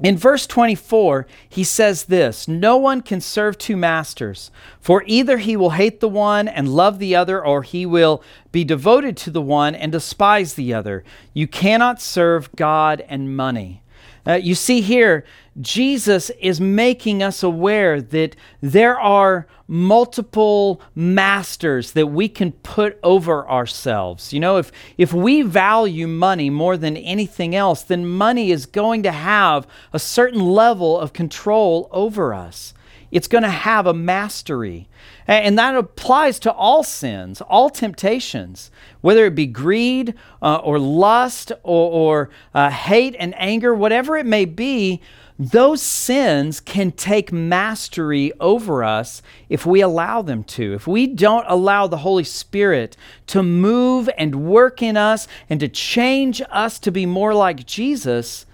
in 0.03 0.15
verse 0.15 0.45
24, 0.45 1.25
he 1.49 1.63
says 1.63 2.05
this 2.05 2.47
No 2.47 2.77
one 2.77 3.01
can 3.01 3.19
serve 3.19 3.57
two 3.57 3.75
masters, 3.75 4.51
for 4.79 5.03
either 5.07 5.37
he 5.39 5.57
will 5.57 5.71
hate 5.71 5.99
the 5.99 6.09
one 6.09 6.47
and 6.47 6.69
love 6.69 6.99
the 6.99 7.15
other, 7.15 7.43
or 7.43 7.63
he 7.63 7.85
will 7.85 8.23
be 8.51 8.63
devoted 8.63 9.17
to 9.17 9.31
the 9.31 9.41
one 9.41 9.73
and 9.73 9.91
despise 9.91 10.53
the 10.53 10.73
other. 10.73 11.03
You 11.33 11.47
cannot 11.47 12.01
serve 12.01 12.55
God 12.55 13.03
and 13.07 13.35
money. 13.35 13.81
Uh, 14.27 14.33
you 14.33 14.55
see 14.55 14.81
here, 14.81 15.23
Jesus 15.61 16.29
is 16.41 16.59
making 16.59 17.23
us 17.23 17.41
aware 17.41 18.01
that 18.01 18.35
there 18.61 18.99
are 18.99 19.47
multiple 19.67 20.81
masters 20.95 21.91
that 21.93 22.07
we 22.07 22.29
can 22.29 22.51
put 22.51 22.99
over 23.03 23.47
ourselves. 23.47 24.33
You 24.33 24.39
know, 24.39 24.57
if, 24.57 24.71
if 24.97 25.13
we 25.13 25.41
value 25.41 26.07
money 26.07 26.49
more 26.49 26.77
than 26.77 26.97
anything 26.97 27.55
else, 27.55 27.83
then 27.83 28.05
money 28.05 28.51
is 28.51 28.65
going 28.65 29.03
to 29.03 29.11
have 29.11 29.67
a 29.93 29.99
certain 29.99 30.41
level 30.41 30.99
of 30.99 31.13
control 31.13 31.89
over 31.91 32.33
us. 32.33 32.73
It's 33.11 33.27
going 33.27 33.43
to 33.43 33.49
have 33.49 33.87
a 33.87 33.93
mastery. 33.93 34.89
And 35.27 35.57
that 35.57 35.75
applies 35.75 36.39
to 36.39 36.51
all 36.51 36.83
sins, 36.83 37.41
all 37.41 37.69
temptations, 37.69 38.71
whether 39.01 39.25
it 39.25 39.35
be 39.35 39.45
greed 39.45 40.13
uh, 40.41 40.55
or 40.57 40.79
lust 40.79 41.51
or, 41.63 41.91
or 41.91 42.29
uh, 42.53 42.69
hate 42.69 43.15
and 43.19 43.33
anger, 43.37 43.73
whatever 43.73 44.17
it 44.17 44.25
may 44.25 44.45
be, 44.45 45.01
those 45.39 45.83
sins 45.83 46.59
can 46.59 46.91
take 46.91 47.31
mastery 47.31 48.31
over 48.39 48.83
us 48.83 49.21
if 49.49 49.67
we 49.67 49.81
allow 49.81 50.23
them 50.23 50.43
to. 50.45 50.73
If 50.73 50.87
we 50.87 51.05
don't 51.05 51.45
allow 51.47 51.85
the 51.85 51.97
Holy 51.97 52.23
Spirit 52.23 52.97
to 53.27 53.43
move 53.43 54.09
and 54.17 54.47
work 54.47 54.81
in 54.81 54.97
us 54.97 55.27
and 55.47 55.59
to 55.59 55.67
change 55.67 56.41
us 56.49 56.79
to 56.79 56.91
be 56.91 57.05
more 57.05 57.35
like 57.35 57.67
Jesus, 57.67 58.46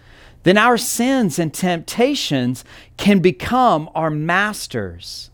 then 0.43 0.57
our 0.57 0.77
sins 0.77 1.39
and 1.39 1.53
temptations 1.53 2.63
can 2.97 3.19
become 3.19 3.89
our 3.95 4.09
masters. 4.09 5.29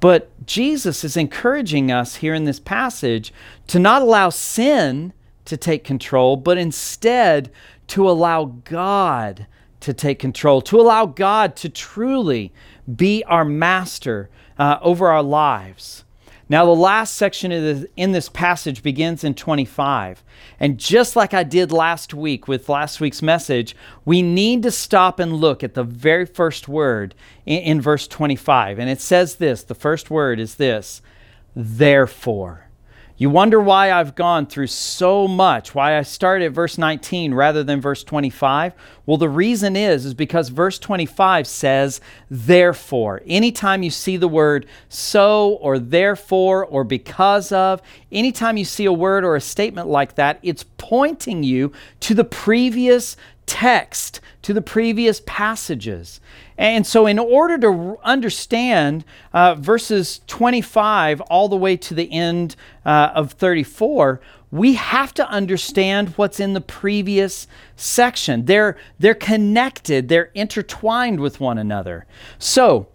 But 0.00 0.30
Jesus 0.46 1.02
is 1.02 1.16
encouraging 1.16 1.90
us 1.90 2.16
here 2.16 2.34
in 2.34 2.44
this 2.44 2.60
passage 2.60 3.32
to 3.66 3.78
not 3.78 4.02
allow 4.02 4.30
sin 4.30 5.12
to 5.44 5.56
take 5.56 5.82
control, 5.82 6.36
but 6.36 6.56
instead 6.56 7.50
to 7.88 8.08
allow 8.08 8.44
God 8.44 9.46
to 9.80 9.92
take 9.92 10.18
control, 10.18 10.60
to 10.62 10.80
allow 10.80 11.06
God 11.06 11.56
to 11.56 11.68
truly 11.68 12.52
be 12.94 13.24
our 13.24 13.44
master 13.44 14.30
uh, 14.58 14.78
over 14.82 15.08
our 15.08 15.22
lives. 15.22 16.04
Now, 16.50 16.64
the 16.64 16.74
last 16.74 17.16
section 17.16 17.52
in 17.96 18.12
this 18.12 18.28
passage 18.30 18.82
begins 18.82 19.22
in 19.22 19.34
25. 19.34 20.22
And 20.58 20.78
just 20.78 21.14
like 21.14 21.34
I 21.34 21.42
did 21.42 21.72
last 21.72 22.14
week 22.14 22.48
with 22.48 22.70
last 22.70 23.00
week's 23.00 23.20
message, 23.20 23.76
we 24.06 24.22
need 24.22 24.62
to 24.62 24.70
stop 24.70 25.18
and 25.18 25.34
look 25.34 25.62
at 25.62 25.74
the 25.74 25.84
very 25.84 26.24
first 26.24 26.66
word 26.66 27.14
in, 27.44 27.58
in 27.60 27.80
verse 27.80 28.08
25. 28.08 28.78
And 28.78 28.88
it 28.88 29.00
says 29.00 29.36
this 29.36 29.62
the 29.62 29.74
first 29.74 30.10
word 30.10 30.40
is 30.40 30.54
this 30.54 31.02
therefore. 31.54 32.67
You 33.20 33.30
wonder 33.30 33.60
why 33.60 33.90
I've 33.90 34.14
gone 34.14 34.46
through 34.46 34.68
so 34.68 35.26
much, 35.26 35.74
why 35.74 35.98
I 35.98 36.02
started 36.02 36.44
at 36.44 36.52
verse 36.52 36.78
19 36.78 37.34
rather 37.34 37.64
than 37.64 37.80
verse 37.80 38.04
25? 38.04 38.74
Well, 39.06 39.16
the 39.16 39.28
reason 39.28 39.74
is 39.74 40.06
is 40.06 40.14
because 40.14 40.50
verse 40.50 40.78
25 40.78 41.48
says 41.48 42.00
therefore. 42.30 43.22
Anytime 43.26 43.82
you 43.82 43.90
see 43.90 44.16
the 44.16 44.28
word 44.28 44.66
so 44.88 45.58
or 45.60 45.80
therefore 45.80 46.64
or 46.64 46.84
because 46.84 47.50
of, 47.50 47.82
anytime 48.12 48.56
you 48.56 48.64
see 48.64 48.84
a 48.84 48.92
word 48.92 49.24
or 49.24 49.34
a 49.34 49.40
statement 49.40 49.88
like 49.88 50.14
that, 50.14 50.38
it's 50.44 50.64
pointing 50.76 51.42
you 51.42 51.72
to 51.98 52.14
the 52.14 52.22
previous 52.22 53.16
text, 53.48 54.20
to 54.42 54.54
the 54.54 54.62
previous 54.62 55.20
passages. 55.26 56.20
And 56.56 56.86
so, 56.86 57.06
in 57.06 57.18
order 57.18 57.58
to 57.58 57.98
understand 58.04 59.04
uh, 59.32 59.56
verses 59.56 60.20
25 60.26 61.20
all 61.22 61.48
the 61.48 61.56
way 61.56 61.76
to 61.76 61.94
the 61.94 62.12
end 62.12 62.54
uh, 62.86 63.10
of 63.14 63.32
34, 63.32 64.20
we 64.50 64.74
have 64.74 65.12
to 65.14 65.28
understand 65.28 66.10
what's 66.10 66.40
in 66.40 66.54
the 66.54 66.60
previous 66.60 67.46
section. 67.76 68.46
They're, 68.46 68.76
they're 68.98 69.14
connected, 69.14 70.08
they're 70.08 70.30
intertwined 70.34 71.20
with 71.20 71.40
one 71.40 71.58
another. 71.58 72.06
So, 72.38 72.88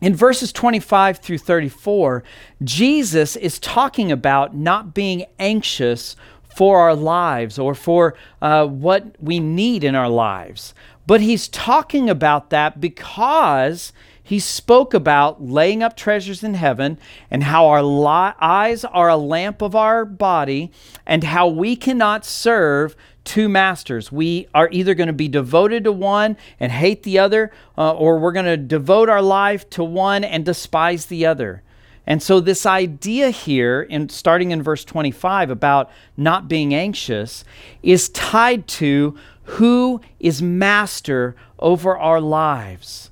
in 0.00 0.14
verses 0.14 0.52
25 0.52 1.18
through 1.18 1.38
34, 1.38 2.24
Jesus 2.62 3.36
is 3.36 3.58
talking 3.58 4.12
about 4.12 4.54
not 4.54 4.92
being 4.92 5.24
anxious 5.38 6.16
for 6.56 6.80
our 6.80 6.94
lives 6.94 7.58
or 7.58 7.74
for 7.74 8.14
uh, 8.40 8.66
what 8.66 9.16
we 9.20 9.40
need 9.40 9.84
in 9.84 9.94
our 9.94 10.08
lives. 10.08 10.74
But 11.06 11.20
he's 11.20 11.48
talking 11.48 12.08
about 12.08 12.50
that 12.50 12.80
because 12.80 13.92
he 14.22 14.38
spoke 14.38 14.94
about 14.94 15.44
laying 15.44 15.82
up 15.82 15.96
treasures 15.96 16.42
in 16.42 16.54
heaven 16.54 16.98
and 17.30 17.44
how 17.44 17.66
our 17.66 17.82
li- 17.82 18.34
eyes 18.40 18.84
are 18.84 19.10
a 19.10 19.16
lamp 19.16 19.60
of 19.60 19.76
our 19.76 20.06
body 20.06 20.72
and 21.06 21.24
how 21.24 21.46
we 21.46 21.76
cannot 21.76 22.24
serve 22.24 22.96
two 23.24 23.50
masters. 23.50 24.10
We 24.10 24.48
are 24.54 24.68
either 24.70 24.94
going 24.94 25.08
to 25.08 25.12
be 25.12 25.28
devoted 25.28 25.84
to 25.84 25.92
one 25.92 26.38
and 26.58 26.72
hate 26.72 27.02
the 27.02 27.18
other, 27.18 27.50
uh, 27.76 27.92
or 27.92 28.18
we're 28.18 28.32
going 28.32 28.46
to 28.46 28.56
devote 28.56 29.10
our 29.10 29.22
life 29.22 29.68
to 29.70 29.84
one 29.84 30.24
and 30.24 30.44
despise 30.44 31.06
the 31.06 31.26
other. 31.26 31.62
And 32.06 32.22
so, 32.22 32.38
this 32.38 32.66
idea 32.66 33.30
here, 33.30 33.82
in, 33.82 34.08
starting 34.10 34.50
in 34.50 34.62
verse 34.62 34.84
25, 34.84 35.50
about 35.50 35.90
not 36.16 36.48
being 36.48 36.74
anxious, 36.74 37.44
is 37.82 38.10
tied 38.10 38.66
to 38.68 39.16
who 39.44 40.00
is 40.20 40.42
master 40.42 41.34
over 41.58 41.96
our 41.96 42.20
lives. 42.20 43.10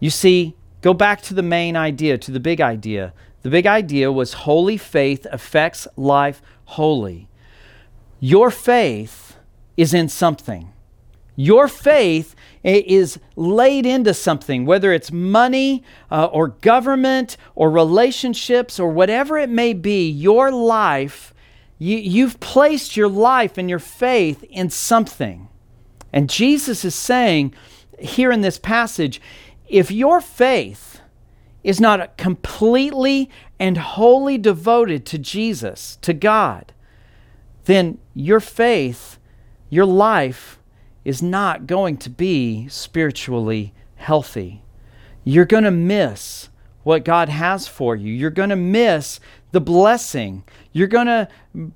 You 0.00 0.10
see, 0.10 0.56
go 0.80 0.92
back 0.92 1.22
to 1.22 1.34
the 1.34 1.42
main 1.42 1.76
idea, 1.76 2.18
to 2.18 2.30
the 2.30 2.40
big 2.40 2.60
idea. 2.60 3.12
The 3.42 3.50
big 3.50 3.66
idea 3.66 4.10
was 4.10 4.32
holy 4.32 4.76
faith 4.76 5.26
affects 5.30 5.86
life 5.96 6.42
wholly. 6.64 7.28
Your 8.18 8.50
faith 8.50 9.36
is 9.76 9.94
in 9.94 10.08
something. 10.08 10.72
Your 11.36 11.68
faith 11.68 12.34
is 12.64 13.20
laid 13.36 13.86
into 13.86 14.14
something, 14.14 14.64
whether 14.64 14.92
it's 14.92 15.12
money 15.12 15.84
uh, 16.10 16.26
or 16.26 16.48
government 16.48 17.36
or 17.54 17.70
relationships 17.70 18.80
or 18.80 18.90
whatever 18.90 19.38
it 19.38 19.50
may 19.50 19.74
be, 19.74 20.08
your 20.08 20.50
life, 20.50 21.34
you, 21.78 21.98
you've 21.98 22.40
placed 22.40 22.96
your 22.96 23.08
life 23.08 23.58
and 23.58 23.68
your 23.68 23.78
faith 23.78 24.42
in 24.44 24.70
something. 24.70 25.48
And 26.12 26.30
Jesus 26.30 26.84
is 26.84 26.94
saying 26.94 27.54
here 27.98 28.32
in 28.32 28.40
this 28.40 28.58
passage 28.58 29.20
if 29.68 29.90
your 29.90 30.20
faith 30.20 31.00
is 31.62 31.80
not 31.80 32.16
completely 32.16 33.28
and 33.58 33.76
wholly 33.76 34.38
devoted 34.38 35.04
to 35.06 35.18
Jesus, 35.18 35.96
to 36.02 36.14
God, 36.14 36.72
then 37.64 37.98
your 38.14 38.38
faith, 38.40 39.18
your 39.68 39.84
life, 39.84 40.60
is 41.06 41.22
not 41.22 41.68
going 41.68 41.96
to 41.96 42.10
be 42.10 42.66
spiritually 42.66 43.72
healthy. 43.94 44.64
You're 45.22 45.44
going 45.44 45.62
to 45.62 45.70
miss 45.70 46.48
what 46.82 47.04
God 47.04 47.28
has 47.28 47.68
for 47.68 47.94
you. 47.94 48.12
You're 48.12 48.28
going 48.28 48.50
to 48.50 48.56
miss 48.56 49.20
the 49.52 49.60
blessing. 49.60 50.42
You're 50.72 50.88
going 50.88 51.06
to 51.06 51.28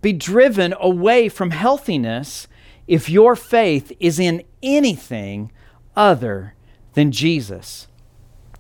be 0.03 0.13
driven 0.13 0.75
away 0.81 1.29
from 1.29 1.53
healthiness 1.53 2.49
if 2.89 3.09
your 3.09 3.37
faith 3.37 3.93
is 4.01 4.19
in 4.19 4.43
anything 4.65 5.53
other 5.95 6.55
than 6.95 7.13
Jesus. 7.13 7.87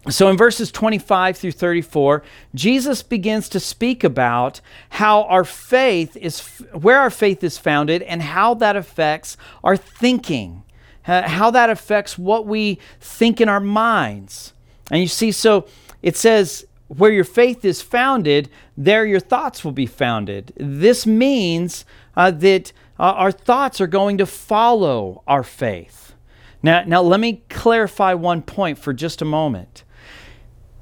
So 0.09 0.29
in 0.29 0.37
verses 0.39 0.73
25 0.73 1.37
through 1.37 1.53
34, 1.53 2.23
Jesus 2.55 3.03
begins 3.03 3.51
to 3.51 3.61
speak 3.61 4.03
about 4.03 4.63
how 4.89 5.25
our 5.25 5.45
faith 5.45 6.17
is, 6.17 6.41
where 6.73 7.01
our 7.01 7.11
faith 7.11 7.45
is 7.45 7.59
founded, 7.59 8.03
and 8.03 8.23
how 8.23 8.55
that 8.55 8.77
affects 8.77 9.37
our 9.63 9.77
thinking, 9.77 10.63
how 11.03 11.51
that 11.51 11.69
affects 11.69 12.17
what 12.17 12.47
we 12.47 12.79
think 12.99 13.43
in 13.43 13.49
our 13.49 13.61
minds. 13.61 14.55
And 14.91 15.03
you 15.03 15.09
see, 15.09 15.33
so 15.33 15.67
it 16.03 16.17
says, 16.17 16.67
where 16.89 17.13
your 17.13 17.25
faith 17.25 17.65
is 17.65 17.83
founded, 17.83 18.49
there 18.77 19.05
your 19.07 19.21
thoughts 19.21 19.65
will 19.65 19.73
be 19.73 19.87
founded. 19.87 20.53
This 20.57 21.07
means 21.07 21.85
uh, 22.17 22.33
that 22.33 22.73
uh, 22.99 23.13
our 23.13 23.31
thoughts 23.31 23.81
are 23.81 23.87
going 23.87 24.19
to 24.19 24.27
follow 24.27 25.23
our 25.27 25.45
faith. 25.45 26.15
Now, 26.63 26.83
now, 26.85 27.01
let 27.01 27.21
me 27.21 27.43
clarify 27.49 28.15
one 28.15 28.43
point 28.43 28.79
for 28.79 28.93
just 28.93 29.23
a 29.23 29.25
moment. 29.25 29.85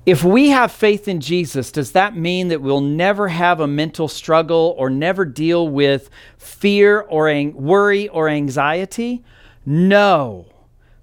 If 0.08 0.24
we 0.24 0.48
have 0.48 0.72
faith 0.72 1.06
in 1.06 1.20
Jesus, 1.20 1.70
does 1.70 1.92
that 1.92 2.16
mean 2.16 2.48
that 2.48 2.62
we'll 2.62 2.80
never 2.80 3.28
have 3.28 3.60
a 3.60 3.66
mental 3.66 4.08
struggle 4.08 4.74
or 4.78 4.88
never 4.88 5.26
deal 5.26 5.68
with 5.68 6.08
fear 6.38 7.00
or 7.00 7.28
ang- 7.28 7.52
worry 7.52 8.08
or 8.08 8.26
anxiety? 8.26 9.22
No. 9.66 10.46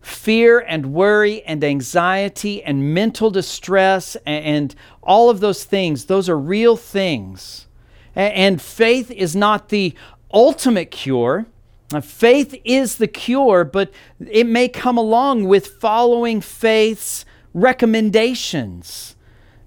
Fear 0.02 0.62
and 0.62 0.91
worry 0.91 1.44
and 1.44 1.63
anxiety 1.63 2.63
and 2.63 2.96
mental 2.96 3.30
distress 3.30 4.15
and, 4.26 4.44
and 4.44 4.76
all 5.04 5.30
of 5.30 5.39
those 5.39 5.65
things, 5.65 6.06
those 6.06 6.28
are 6.28 6.39
real 6.39 6.76
things. 6.76 7.68
And 8.15 8.60
faith 8.60 9.12
is 9.12 9.36
not 9.36 9.70
the 9.70 9.94
ultimate 10.34 10.89
cure. 10.89 11.46
Uh, 11.94 12.02
faith 12.02 12.60
is 12.63 12.96
the 12.96 13.08
cure, 13.08 13.65
but 13.65 13.94
it 14.20 14.48
may 14.48 14.68
come 14.68 14.98
along 14.98 15.44
with 15.44 15.68
following 15.80 16.41
faith's 16.41 17.24
recommendations. 17.56 19.15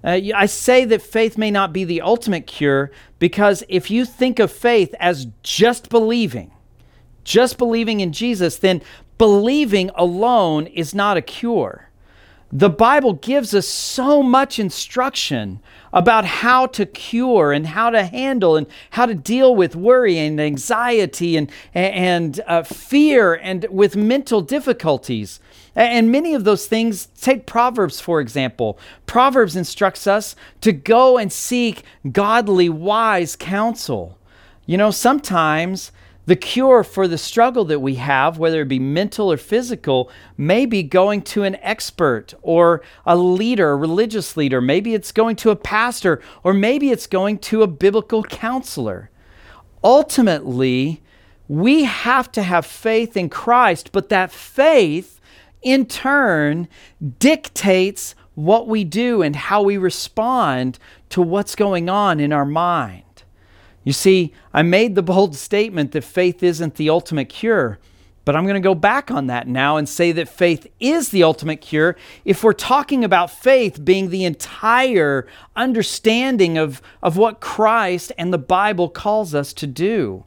Uh, 0.04 0.20
I 0.34 0.46
say 0.46 0.84
that 0.84 1.02
faith 1.02 1.36
may 1.36 1.50
not 1.50 1.72
be 1.72 1.82
the 1.82 2.02
ultimate 2.02 2.46
cure 2.46 2.92
because 3.18 3.64
if 3.68 3.90
you 3.90 4.04
think 4.04 4.38
of 4.38 4.52
faith 4.52 4.94
as 5.00 5.26
just 5.42 5.88
believing, 5.88 6.52
just 7.24 7.58
believing 7.58 7.98
in 7.98 8.12
Jesus, 8.12 8.58
then 8.58 8.80
believing 9.16 9.90
alone 9.96 10.68
is 10.68 10.94
not 10.94 11.16
a 11.16 11.22
cure 11.22 11.88
the 12.50 12.70
Bible 12.70 13.12
gives 13.14 13.54
us 13.54 13.66
so 13.66 14.22
much 14.22 14.58
instruction 14.58 15.60
about 15.92 16.24
how 16.24 16.66
to 16.66 16.86
cure 16.86 17.52
and 17.52 17.66
how 17.66 17.90
to 17.90 18.04
handle 18.04 18.56
and 18.56 18.66
how 18.90 19.04
to 19.04 19.14
deal 19.14 19.54
with 19.54 19.76
worry 19.76 20.18
and 20.18 20.40
anxiety 20.40 21.36
and, 21.36 21.50
and 21.74 22.40
uh, 22.46 22.62
fear 22.62 23.34
and 23.34 23.66
with 23.70 23.96
mental 23.96 24.40
difficulties. 24.40 25.40
And 25.78 26.10
many 26.10 26.34
of 26.34 26.42
those 26.42 26.66
things, 26.66 27.06
take 27.20 27.46
Proverbs 27.46 28.00
for 28.00 28.20
example. 28.20 28.80
Proverbs 29.06 29.54
instructs 29.54 30.08
us 30.08 30.34
to 30.60 30.72
go 30.72 31.16
and 31.16 31.32
seek 31.32 31.84
godly, 32.10 32.68
wise 32.68 33.36
counsel. 33.36 34.18
You 34.66 34.76
know, 34.76 34.90
sometimes 34.90 35.92
the 36.26 36.34
cure 36.34 36.82
for 36.82 37.06
the 37.06 37.16
struggle 37.16 37.64
that 37.66 37.78
we 37.78 37.94
have, 37.94 38.38
whether 38.38 38.62
it 38.62 38.68
be 38.68 38.80
mental 38.80 39.30
or 39.30 39.36
physical, 39.36 40.10
may 40.36 40.66
be 40.66 40.82
going 40.82 41.22
to 41.22 41.44
an 41.44 41.54
expert 41.62 42.34
or 42.42 42.82
a 43.06 43.16
leader, 43.16 43.70
a 43.70 43.76
religious 43.76 44.36
leader. 44.36 44.60
Maybe 44.60 44.94
it's 44.94 45.12
going 45.12 45.36
to 45.36 45.50
a 45.50 45.56
pastor, 45.56 46.20
or 46.42 46.52
maybe 46.52 46.90
it's 46.90 47.06
going 47.06 47.38
to 47.38 47.62
a 47.62 47.68
biblical 47.68 48.24
counselor. 48.24 49.10
Ultimately, 49.84 51.02
we 51.46 51.84
have 51.84 52.32
to 52.32 52.42
have 52.42 52.66
faith 52.66 53.16
in 53.16 53.28
Christ, 53.28 53.90
but 53.92 54.08
that 54.08 54.32
faith, 54.32 55.17
in 55.62 55.86
turn, 55.86 56.68
dictates 57.18 58.14
what 58.34 58.68
we 58.68 58.84
do 58.84 59.22
and 59.22 59.34
how 59.34 59.62
we 59.62 59.76
respond 59.76 60.78
to 61.10 61.20
what's 61.20 61.56
going 61.56 61.88
on 61.88 62.20
in 62.20 62.32
our 62.32 62.44
mind. 62.44 63.02
You 63.82 63.92
see, 63.92 64.32
I 64.52 64.62
made 64.62 64.94
the 64.94 65.02
bold 65.02 65.34
statement 65.34 65.92
that 65.92 66.04
faith 66.04 66.42
isn't 66.42 66.76
the 66.76 66.90
ultimate 66.90 67.28
cure, 67.28 67.78
but 68.24 68.36
I'm 68.36 68.44
going 68.44 68.54
to 68.54 68.60
go 68.60 68.74
back 68.74 69.10
on 69.10 69.26
that 69.28 69.48
now 69.48 69.78
and 69.78 69.88
say 69.88 70.12
that 70.12 70.28
faith 70.28 70.66
is 70.78 71.08
the 71.08 71.22
ultimate 71.22 71.62
cure 71.62 71.96
if 72.26 72.44
we're 72.44 72.52
talking 72.52 73.02
about 73.02 73.30
faith 73.30 73.82
being 73.84 74.10
the 74.10 74.26
entire 74.26 75.26
understanding 75.56 76.58
of, 76.58 76.82
of 77.02 77.16
what 77.16 77.40
Christ 77.40 78.12
and 78.18 78.30
the 78.32 78.38
Bible 78.38 78.90
calls 78.90 79.34
us 79.34 79.52
to 79.54 79.66
do. 79.66 80.24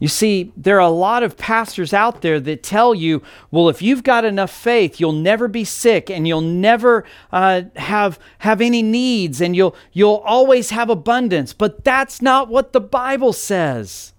You 0.00 0.08
see, 0.08 0.50
there 0.56 0.78
are 0.78 0.80
a 0.80 0.88
lot 0.88 1.22
of 1.22 1.36
pastors 1.36 1.92
out 1.92 2.22
there 2.22 2.40
that 2.40 2.62
tell 2.62 2.94
you, 2.94 3.22
well, 3.50 3.68
if 3.68 3.82
you've 3.82 4.02
got 4.02 4.24
enough 4.24 4.50
faith, 4.50 4.98
you'll 4.98 5.12
never 5.12 5.46
be 5.46 5.62
sick 5.62 6.10
and 6.10 6.26
you'll 6.26 6.40
never 6.40 7.04
uh, 7.30 7.62
have, 7.76 8.18
have 8.38 8.62
any 8.62 8.82
needs 8.82 9.42
and 9.42 9.54
you'll, 9.54 9.76
you'll 9.92 10.22
always 10.24 10.70
have 10.70 10.88
abundance. 10.88 11.52
But 11.52 11.84
that's 11.84 12.22
not 12.22 12.48
what 12.48 12.72
the 12.72 12.80
Bible 12.80 13.34
says. 13.34 14.14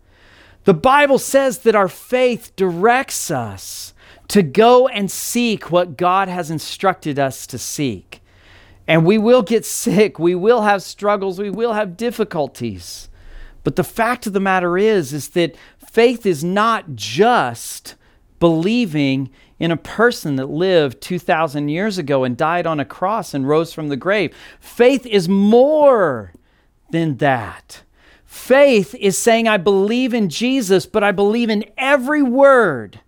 The 0.65 0.75
Bible 0.75 1.17
says 1.17 1.59
that 1.59 1.75
our 1.75 1.87
faith 1.87 2.55
directs 2.55 3.31
us 3.31 3.95
to 4.27 4.43
go 4.43 4.87
and 4.87 5.09
seek 5.09 5.71
what 5.71 5.97
God 5.97 6.27
has 6.27 6.51
instructed 6.51 7.17
us 7.17 7.47
to 7.47 7.57
seek. 7.57 8.21
And 8.87 9.03
we 9.03 9.17
will 9.17 9.41
get 9.41 9.65
sick, 9.85 10.19
we 10.19 10.35
will 10.35 10.61
have 10.61 10.83
struggles, 10.83 11.39
we 11.39 11.49
will 11.49 11.73
have 11.73 11.97
difficulties. 11.97 13.09
But 13.63 13.75
the 13.75 13.83
fact 13.83 14.27
of 14.27 14.33
the 14.33 14.39
matter 14.39 14.77
is 14.77 15.13
is 15.13 15.29
that 15.29 15.55
faith 15.77 16.25
is 16.25 16.43
not 16.43 16.95
just 16.95 17.95
believing 18.39 19.29
in 19.59 19.71
a 19.71 19.77
person 19.77 20.35
that 20.37 20.49
lived 20.49 21.01
2000 21.01 21.69
years 21.69 21.97
ago 21.99 22.23
and 22.23 22.35
died 22.35 22.65
on 22.65 22.79
a 22.79 22.85
cross 22.85 23.33
and 23.33 23.47
rose 23.47 23.71
from 23.71 23.89
the 23.89 23.95
grave. 23.95 24.35
Faith 24.59 25.05
is 25.05 25.29
more 25.29 26.33
than 26.89 27.17
that. 27.17 27.83
Faith 28.25 28.95
is 28.95 29.17
saying 29.17 29.47
I 29.47 29.57
believe 29.57 30.13
in 30.13 30.29
Jesus, 30.29 30.85
but 30.85 31.03
I 31.03 31.11
believe 31.11 31.49
in 31.49 31.65
every 31.77 32.23
word 32.23 33.01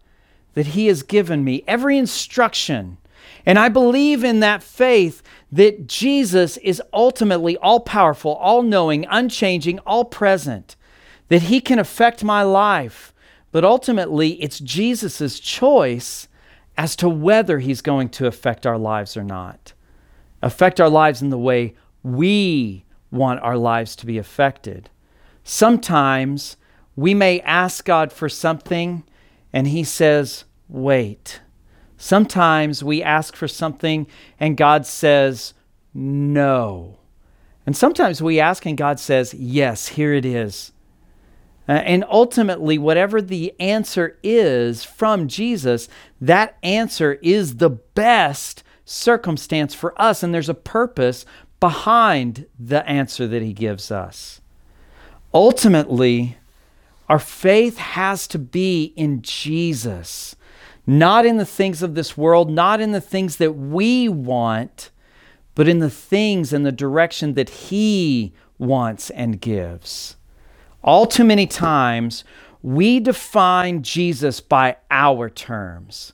that 0.53 0.67
he 0.67 0.87
has 0.87 1.01
given 1.01 1.43
me, 1.43 1.63
every 1.67 1.97
instruction. 1.97 2.97
And 3.45 3.60
I 3.60 3.69
believe 3.69 4.23
in 4.23 4.39
that 4.39 4.63
faith 4.63 5.21
that 5.51 5.88
Jesus 5.88 6.58
is 6.58 6.82
ultimately 6.93 7.58
all 7.58 7.82
powerful, 7.82 8.34
all 8.36 8.63
knowing, 8.63 9.06
unchanging, 9.10 9.79
all 9.79 10.06
present, 10.06 10.75
that 11.27 11.43
he 11.43 11.60
can 11.60 11.79
affect 11.79 12.23
my 12.23 12.43
life. 12.43 13.13
But 13.51 13.65
ultimately, 13.65 14.41
it's 14.41 14.60
Jesus' 14.60 15.39
choice 15.39 16.27
as 16.77 16.95
to 16.95 17.10
whether 17.10 17.60
he's 17.60 17.82
going 17.82 18.10
to 18.10 18.27
affect 18.27 18.65
our 18.65 18.77
lives 18.77 19.15
or 19.15 19.23
not. 19.23 19.73
Affect 20.41 20.82
our 20.82 20.89
lives 20.89 21.21
in 21.21 21.29
the 21.29 21.38
way 21.38 21.75
we 22.01 22.86
want 23.12 23.41
our 23.41 23.58
lives 23.58 23.95
to 23.97 24.06
be 24.06 24.17
affected. 24.17 24.89
Sometimes 25.43 26.58
we 26.95 27.13
may 27.13 27.41
ask 27.41 27.86
God 27.86 28.12
for 28.12 28.27
something 28.27 29.03
and 29.51 29.67
he 29.67 29.84
says, 29.84 30.45
wait. 30.67 31.41
Sometimes 32.03 32.83
we 32.83 33.01
ask 33.01 33.33
for 33.33 33.47
something 33.47 34.07
and 34.37 34.57
God 34.57 34.85
says, 34.85 35.53
no. 35.93 36.97
And 37.65 37.77
sometimes 37.77 38.21
we 38.21 38.41
ask 38.41 38.65
and 38.65 38.77
God 38.77 38.99
says, 38.99 39.33
yes, 39.33 39.87
here 39.87 40.13
it 40.13 40.25
is. 40.25 40.73
Uh, 41.65 41.71
and 41.71 42.03
ultimately, 42.09 42.77
whatever 42.77 43.21
the 43.21 43.57
answer 43.57 44.17
is 44.21 44.83
from 44.83 45.29
Jesus, 45.29 45.87
that 46.19 46.57
answer 46.61 47.19
is 47.21 47.55
the 47.55 47.69
best 47.69 48.63
circumstance 48.83 49.73
for 49.73 49.99
us. 49.99 50.23
And 50.23 50.33
there's 50.33 50.49
a 50.49 50.53
purpose 50.53 51.25
behind 51.61 52.47
the 52.59 52.85
answer 52.85 53.27
that 53.27 53.41
He 53.41 53.53
gives 53.53 53.91
us. 53.91 54.41
Ultimately, 55.33 56.35
our 57.07 57.17
faith 57.17 57.77
has 57.77 58.27
to 58.27 58.39
be 58.39 58.91
in 58.97 59.21
Jesus 59.21 60.35
not 60.85 61.25
in 61.25 61.37
the 61.37 61.45
things 61.45 61.81
of 61.81 61.95
this 61.95 62.17
world, 62.17 62.49
not 62.49 62.81
in 62.81 62.91
the 62.91 63.01
things 63.01 63.37
that 63.37 63.53
we 63.53 64.09
want, 64.09 64.91
but 65.55 65.67
in 65.67 65.79
the 65.79 65.89
things 65.89 66.51
and 66.51 66.65
the 66.65 66.71
direction 66.71 67.33
that 67.35 67.49
He 67.49 68.33
wants 68.57 69.09
and 69.11 69.39
gives. 69.39 70.15
All 70.83 71.05
too 71.05 71.23
many 71.23 71.47
times, 71.47 72.23
we 72.61 72.99
define 72.99 73.83
Jesus 73.83 74.39
by 74.39 74.77
our 74.91 75.29
terms. 75.29 76.13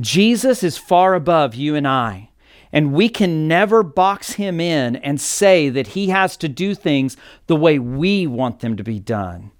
Jesus 0.00 0.62
is 0.62 0.76
far 0.78 1.14
above 1.14 1.54
you 1.54 1.74
and 1.74 1.86
I, 1.86 2.30
and 2.72 2.92
we 2.92 3.08
can 3.08 3.46
never 3.46 3.82
box 3.82 4.32
him 4.32 4.58
in 4.58 4.96
and 4.96 5.20
say 5.20 5.68
that 5.68 5.88
he 5.88 6.08
has 6.08 6.36
to 6.38 6.48
do 6.48 6.74
things 6.74 7.16
the 7.46 7.56
way 7.56 7.78
we 7.78 8.26
want 8.26 8.60
them 8.60 8.76
to 8.78 8.82
be 8.82 8.98
done 8.98 9.52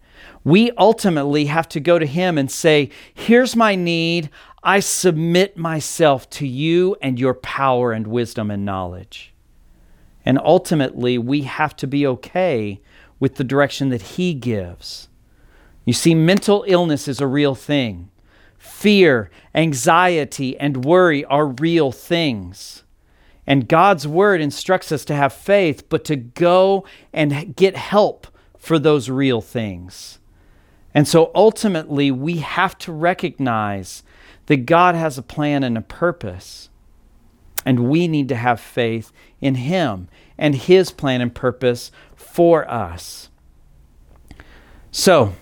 we 0.45 0.71
ultimately 0.73 1.47
have 1.47 1.69
to 1.71 1.81
go 1.81 1.99
to 1.99 2.07
Him 2.07 2.39
and 2.39 2.51
say, 2.51 2.91
Here's 3.15 3.55
my 3.55 3.75
need. 3.75 4.31
I 4.63 4.81
submit 4.81 5.57
myself 5.57 6.31
to 6.31 6.47
you 6.47 6.97
and 7.03 7.19
your 7.19 7.35
power 7.35 7.93
and 7.93 8.07
wisdom 8.07 8.51
and 8.51 8.65
knowledge. 8.65 9.35
And 10.25 10.39
ultimately, 10.39 11.19
we 11.19 11.43
have 11.43 11.75
to 11.77 11.87
be 11.87 12.07
okay 12.07 12.81
with 13.19 13.37
the 13.37 13.45
direction 13.45 13.89
that 13.91 14.03
He 14.03 14.35
gives. 14.35 15.09
You 15.85 15.93
see, 15.93 16.15
mental 16.15 16.65
illness 16.69 17.09
is 17.09 17.21
a 17.21 17.27
real 17.27 17.55
thing. 17.55 18.11
Fear, 18.57 19.31
anxiety, 19.55 20.57
and 20.59 20.85
worry 20.85 21.25
are 21.25 21.47
real 21.47 21.91
things. 21.91 22.85
And 23.45 23.69
God's 23.69 24.07
word 24.07 24.41
instructs 24.41 24.93
us 24.93 25.05
to 25.07 25.15
have 25.17 25.33
faith, 25.33 25.89
but 25.89 26.05
to 26.05 26.15
go 26.15 26.85
and 27.13 27.57
get 27.57 27.75
help 27.75 28.29
for 28.57 28.79
those 28.79 29.11
real 29.11 29.41
things. 29.41 30.21
And 30.95 31.09
so 31.09 31.31
ultimately, 31.35 32.11
we 32.11 32.39
have 32.39 32.77
to 32.79 32.93
recognize 32.93 34.03
that 34.47 34.67
God 34.67 34.95
has 34.95 35.17
a 35.17 35.23
plan 35.23 35.63
and 35.63 35.79
a 35.79 35.83
purpose. 35.83 36.69
And 37.65 37.89
we 37.89 38.09
need 38.09 38.29
to 38.29 38.37
have 38.37 38.61
faith 38.61 39.13
in 39.41 39.55
Him 39.55 40.09
and 40.37 40.55
His 40.55 40.91
plan 40.91 41.21
and 41.21 41.35
purpose 41.35 41.93
for 42.15 42.69
us. 42.71 43.31
So, 44.91 45.35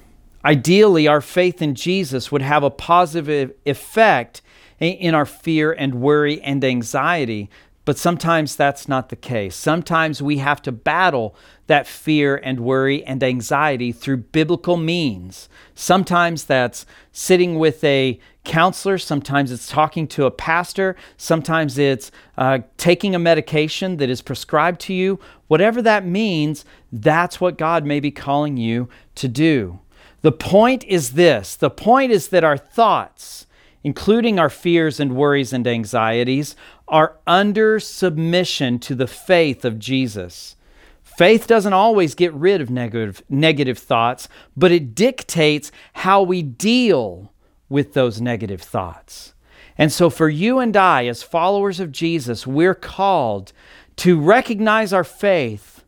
ideally, 0.44 1.08
our 1.08 1.20
faith 1.20 1.60
in 1.60 1.74
Jesus 1.74 2.30
would 2.30 2.42
have 2.42 2.62
a 2.62 2.70
positive 2.70 3.52
effect 3.64 4.42
in 4.78 5.14
our 5.14 5.26
fear 5.26 5.72
and 5.72 5.96
worry 5.96 6.40
and 6.40 6.64
anxiety 6.64 7.50
but 7.84 7.98
sometimes 7.98 8.56
that's 8.56 8.88
not 8.88 9.08
the 9.08 9.16
case. 9.16 9.56
Sometimes 9.56 10.22
we 10.22 10.38
have 10.38 10.60
to 10.62 10.72
battle 10.72 11.34
that 11.66 11.86
fear 11.86 12.36
and 12.36 12.60
worry 12.60 13.02
and 13.04 13.22
anxiety 13.22 13.92
through 13.92 14.18
biblical 14.18 14.76
means. 14.76 15.48
Sometimes 15.74 16.44
that's 16.44 16.84
sitting 17.12 17.58
with 17.58 17.82
a 17.84 18.18
counselor, 18.44 18.98
sometimes 18.98 19.52
it's 19.52 19.68
talking 19.68 20.06
to 20.08 20.24
a 20.24 20.30
pastor, 20.30 20.96
sometimes 21.16 21.78
it's 21.78 22.10
uh, 22.36 22.58
taking 22.76 23.14
a 23.14 23.18
medication 23.18 23.96
that 23.98 24.10
is 24.10 24.22
prescribed 24.22 24.80
to 24.80 24.94
you. 24.94 25.18
Whatever 25.48 25.80
that 25.82 26.04
means, 26.04 26.64
that's 26.92 27.40
what 27.40 27.58
God 27.58 27.84
may 27.84 28.00
be 28.00 28.10
calling 28.10 28.56
you 28.56 28.88
to 29.16 29.28
do. 29.28 29.78
The 30.22 30.32
point 30.32 30.84
is 30.84 31.12
this 31.12 31.56
the 31.56 31.70
point 31.70 32.12
is 32.12 32.28
that 32.28 32.44
our 32.44 32.58
thoughts, 32.58 33.46
including 33.82 34.38
our 34.38 34.50
fears 34.50 35.00
and 35.00 35.16
worries 35.16 35.52
and 35.52 35.66
anxieties, 35.66 36.56
are 36.90 37.16
under 37.26 37.80
submission 37.80 38.78
to 38.80 38.94
the 38.94 39.06
faith 39.06 39.64
of 39.64 39.78
Jesus. 39.78 40.56
Faith 41.02 41.46
doesn't 41.46 41.72
always 41.72 42.14
get 42.14 42.32
rid 42.34 42.60
of 42.60 42.68
negative, 42.68 43.22
negative 43.28 43.78
thoughts, 43.78 44.28
but 44.56 44.72
it 44.72 44.94
dictates 44.94 45.70
how 45.94 46.22
we 46.22 46.42
deal 46.42 47.32
with 47.68 47.94
those 47.94 48.20
negative 48.20 48.60
thoughts. 48.60 49.32
And 49.78 49.92
so, 49.92 50.10
for 50.10 50.28
you 50.28 50.58
and 50.58 50.76
I, 50.76 51.06
as 51.06 51.22
followers 51.22 51.80
of 51.80 51.92
Jesus, 51.92 52.46
we're 52.46 52.74
called 52.74 53.52
to 53.96 54.20
recognize 54.20 54.92
our 54.92 55.04
faith 55.04 55.84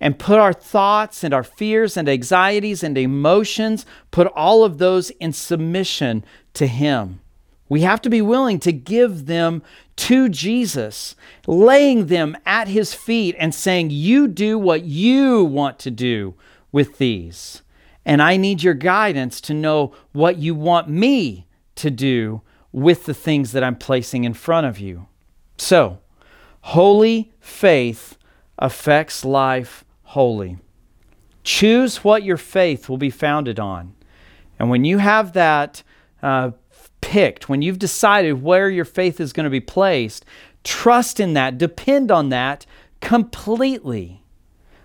and 0.00 0.18
put 0.18 0.38
our 0.38 0.52
thoughts 0.52 1.22
and 1.22 1.32
our 1.32 1.44
fears 1.44 1.96
and 1.96 2.08
anxieties 2.08 2.82
and 2.82 2.96
emotions, 2.98 3.86
put 4.10 4.26
all 4.28 4.64
of 4.64 4.78
those 4.78 5.10
in 5.10 5.32
submission 5.32 6.24
to 6.54 6.66
Him. 6.66 7.20
We 7.68 7.80
have 7.80 8.00
to 8.02 8.10
be 8.10 8.22
willing 8.22 8.60
to 8.60 8.72
give 8.72 9.26
them 9.26 9.62
to 9.96 10.28
Jesus, 10.28 11.16
laying 11.46 12.06
them 12.06 12.36
at 12.46 12.68
his 12.68 12.94
feet 12.94 13.34
and 13.38 13.54
saying, 13.54 13.90
You 13.90 14.28
do 14.28 14.58
what 14.58 14.84
you 14.84 15.44
want 15.44 15.78
to 15.80 15.90
do 15.90 16.34
with 16.70 16.98
these. 16.98 17.62
And 18.04 18.22
I 18.22 18.36
need 18.36 18.62
your 18.62 18.74
guidance 18.74 19.40
to 19.42 19.54
know 19.54 19.92
what 20.12 20.38
you 20.38 20.54
want 20.54 20.88
me 20.88 21.46
to 21.76 21.90
do 21.90 22.42
with 22.70 23.06
the 23.06 23.14
things 23.14 23.52
that 23.52 23.64
I'm 23.64 23.76
placing 23.76 24.24
in 24.24 24.34
front 24.34 24.66
of 24.66 24.78
you. 24.78 25.06
So, 25.58 25.98
holy 26.60 27.32
faith 27.40 28.16
affects 28.58 29.24
life 29.24 29.84
wholly. 30.02 30.58
Choose 31.42 32.04
what 32.04 32.22
your 32.22 32.36
faith 32.36 32.88
will 32.88 32.98
be 32.98 33.10
founded 33.10 33.58
on. 33.58 33.94
And 34.58 34.70
when 34.70 34.84
you 34.84 34.98
have 34.98 35.32
that 35.32 35.82
uh, 36.22 36.52
picked, 37.16 37.48
when 37.48 37.62
you've 37.62 37.78
decided 37.78 38.42
where 38.42 38.68
your 38.68 38.84
faith 38.84 39.20
is 39.20 39.32
going 39.32 39.44
to 39.44 39.48
be 39.48 39.58
placed, 39.58 40.22
trust 40.64 41.18
in 41.18 41.32
that, 41.32 41.56
depend 41.56 42.10
on 42.10 42.28
that 42.28 42.66
completely. 43.00 44.22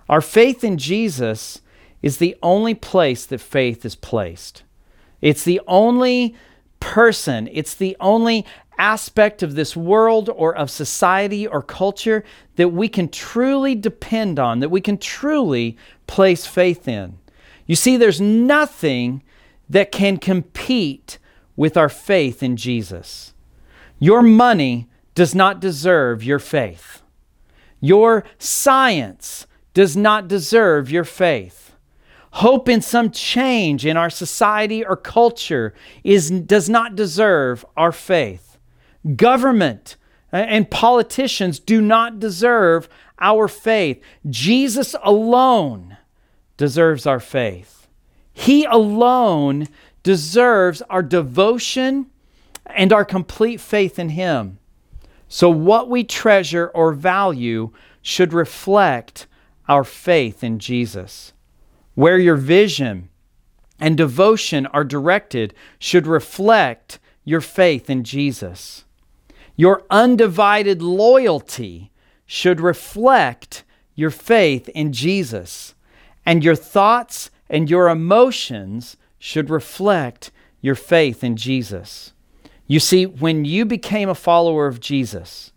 Our 0.08 0.22
faith 0.22 0.64
in 0.64 0.78
Jesus 0.78 1.60
is 2.02 2.20
the 2.20 2.38
only 2.42 2.74
place 2.74 3.26
that 3.26 3.42
faith 3.42 3.84
is 3.84 3.96
placed. 3.96 4.64
It's 5.20 5.44
the 5.44 5.60
only 5.68 6.34
person, 6.80 7.50
it's 7.52 7.76
the 7.76 7.98
only 8.00 8.46
aspect 8.78 9.44
of 9.44 9.56
this 9.56 9.76
world 9.76 10.30
or 10.30 10.56
of 10.56 10.72
society 10.72 11.46
or 11.46 11.62
culture 11.62 12.24
that 12.56 12.70
we 12.70 12.88
can 12.88 13.10
truly 13.10 13.76
depend 13.76 14.40
on, 14.40 14.62
that 14.62 14.70
we 14.70 14.80
can 14.80 14.98
truly 14.98 15.78
place 16.08 16.46
faith 16.46 16.88
in. 16.88 17.18
You 17.66 17.76
see, 17.76 17.98
there's 17.98 18.22
nothing 18.22 19.22
that 19.70 19.92
can 19.92 20.16
compete 20.16 21.18
with 21.62 21.78
our 21.78 21.90
faith 21.90 22.42
in 22.42 22.58
Jesus. 22.58 23.36
Your 24.00 24.24
money 24.24 24.90
does 25.14 25.36
not 25.36 25.60
deserve 25.60 26.24
your 26.24 26.40
faith. 26.40 27.04
Your 27.80 28.24
science 28.40 29.46
does 29.76 29.96
not 29.96 30.28
deserve 30.28 30.90
your 30.90 31.04
faith. 31.04 31.76
Hope 32.32 32.68
in 32.68 32.82
some 32.82 33.12
change 33.12 33.86
in 33.86 33.96
our 33.96 34.10
society 34.10 34.84
or 34.84 34.96
culture 34.96 35.76
is, 36.04 36.32
does 36.32 36.68
not 36.68 36.96
deserve 36.96 37.64
our 37.78 37.92
faith. 37.92 38.58
Government 39.16 39.98
and 40.32 40.68
politicians 40.72 41.60
do 41.60 41.80
not 41.80 42.20
deserve 42.20 42.90
our 43.20 43.48
faith. 43.48 44.02
Jesus 44.28 44.96
alone 45.04 45.96
deserves 46.58 47.06
our 47.06 47.20
faith. 47.20 47.82
He 48.34 48.66
alone 48.66 49.68
deserves 50.04 50.82
our 50.84 51.04
devotion 51.04 52.08
and 52.66 52.92
our 52.94 53.06
complete 53.06 53.60
faith 53.60 54.00
in 54.00 54.10
Him. 54.10 54.60
So, 55.28 55.50
what 55.50 55.90
we 55.90 56.04
treasure 56.04 56.68
or 56.74 56.94
value 56.94 57.72
should 58.02 58.34
reflect 58.34 59.28
our 59.68 59.84
faith 59.84 60.44
in 60.44 60.60
Jesus. 60.60 61.34
Where 61.96 62.18
your 62.18 62.36
vision 62.36 63.10
and 63.80 63.96
devotion 63.96 64.66
are 64.68 64.84
directed 64.84 65.54
should 65.80 66.08
reflect 66.08 67.00
your 67.24 67.42
faith 67.42 67.90
in 67.90 68.04
Jesus. 68.04 68.86
Your 69.56 69.84
undivided 69.90 70.82
loyalty 70.82 71.92
should 72.26 72.60
reflect 72.60 73.64
your 73.96 74.10
faith 74.10 74.70
in 74.70 74.94
Jesus. 74.94 75.76
And 76.26 76.44
your 76.44 76.56
thoughts 76.56 77.30
and 77.50 77.70
your 77.70 77.90
emotions 77.90 78.98
should 79.24 79.52
reflect 79.52 80.32
your 80.62 80.74
faith 80.74 81.24
in 81.24 81.36
Jesus. 81.36 82.12
You 82.66 82.80
see, 82.80 83.06
when 83.06 83.46
you 83.46 83.66
became 83.66 84.10
a 84.10 84.16
follower 84.16 84.66
of 84.66 84.80
Jesus, 84.80 85.52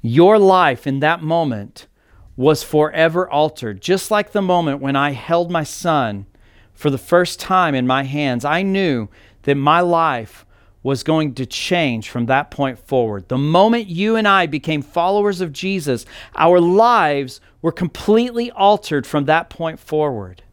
your 0.00 0.38
life 0.38 0.86
in 0.86 1.00
that 1.00 1.20
moment 1.20 1.88
was 2.36 2.62
forever 2.62 3.28
altered. 3.28 3.80
Just 3.80 4.12
like 4.12 4.30
the 4.30 4.40
moment 4.40 4.80
when 4.80 4.94
I 4.94 5.10
held 5.10 5.50
my 5.50 5.64
son 5.64 6.26
for 6.74 6.90
the 6.90 6.96
first 6.96 7.40
time 7.40 7.74
in 7.74 7.88
my 7.88 8.04
hands, 8.04 8.44
I 8.44 8.62
knew 8.62 9.08
that 9.42 9.56
my 9.56 9.80
life 9.80 10.46
was 10.84 11.02
going 11.02 11.34
to 11.34 11.44
change 11.44 12.08
from 12.08 12.26
that 12.26 12.52
point 12.52 12.78
forward. 12.78 13.28
The 13.28 13.36
moment 13.36 13.88
you 13.88 14.14
and 14.14 14.28
I 14.28 14.46
became 14.46 14.80
followers 14.80 15.40
of 15.40 15.52
Jesus, 15.52 16.06
our 16.36 16.60
lives 16.60 17.40
were 17.62 17.72
completely 17.72 18.52
altered 18.52 19.08
from 19.08 19.24
that 19.24 19.50
point 19.50 19.80
forward. 19.80 20.44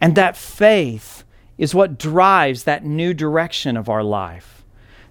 And 0.00 0.14
that 0.14 0.36
faith 0.36 1.24
is 1.60 1.74
what 1.74 1.98
drives 1.98 2.64
that 2.64 2.86
new 2.86 3.12
direction 3.12 3.76
of 3.76 3.90
our 3.90 4.02
life. 4.02 4.64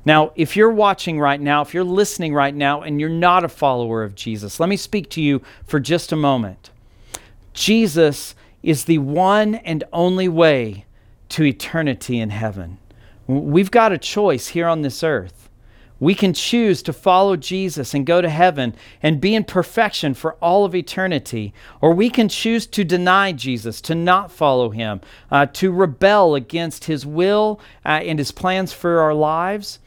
Now, 0.03 0.31
if 0.35 0.55
you're 0.55 0.71
watching 0.71 1.19
right 1.19 1.39
now, 1.39 1.61
if 1.61 1.75
you're 1.75 1.83
listening 1.83 2.33
right 2.33 2.55
now, 2.55 2.81
and 2.81 2.99
you're 2.99 3.07
not 3.07 3.43
a 3.43 3.49
follower 3.49 4.01
of 4.01 4.15
Jesus, 4.15 4.59
let 4.59 4.67
me 4.67 4.75
speak 4.75 5.11
to 5.11 5.21
you 5.21 5.43
for 5.67 5.79
just 5.79 6.11
a 6.11 6.15
moment. 6.15 6.71
Jesus 7.53 8.33
is 8.63 8.85
the 8.85 8.97
one 8.97 9.55
and 9.55 9.83
only 9.93 10.27
way 10.27 10.85
to 11.29 11.43
eternity 11.43 12.19
in 12.19 12.31
heaven. 12.31 12.79
We've 13.27 13.69
got 13.69 13.91
a 13.91 13.99
choice 13.99 14.47
here 14.47 14.67
on 14.67 14.81
this 14.81 15.03
earth. 15.03 15.48
We 15.99 16.15
can 16.15 16.33
choose 16.33 16.81
to 16.83 16.93
follow 16.93 17.35
Jesus 17.35 17.93
and 17.93 18.05
go 18.05 18.21
to 18.21 18.29
heaven 18.29 18.75
and 19.03 19.19
be 19.19 19.35
in 19.35 19.43
perfection 19.43 20.13
for 20.13 20.35
all 20.35 20.63
of 20.63 20.73
eternity, 20.73 21.53
or 21.81 21.93
we 21.93 22.09
can 22.09 22.29
choose 22.29 22.65
to 22.67 22.83
deny 22.83 23.33
Jesus, 23.33 23.81
to 23.81 23.95
not 23.95 24.31
follow 24.31 24.69
him, 24.69 25.01
uh, 25.29 25.47
to 25.47 25.71
rebel 25.71 26.35
against 26.35 26.85
his 26.85 27.05
will 27.05 27.59
uh, 27.85 27.99
and 28.03 28.17
his 28.17 28.31
plans 28.31 28.71
for 28.71 29.01
our 29.01 29.13
lives. 29.13 29.79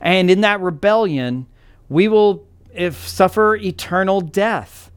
And 0.00 0.30
in 0.30 0.40
that 0.40 0.60
rebellion, 0.60 1.46
we 1.88 2.08
will 2.08 2.44
if, 2.74 3.06
suffer 3.06 3.56
eternal 3.56 4.20
death. 4.20 4.89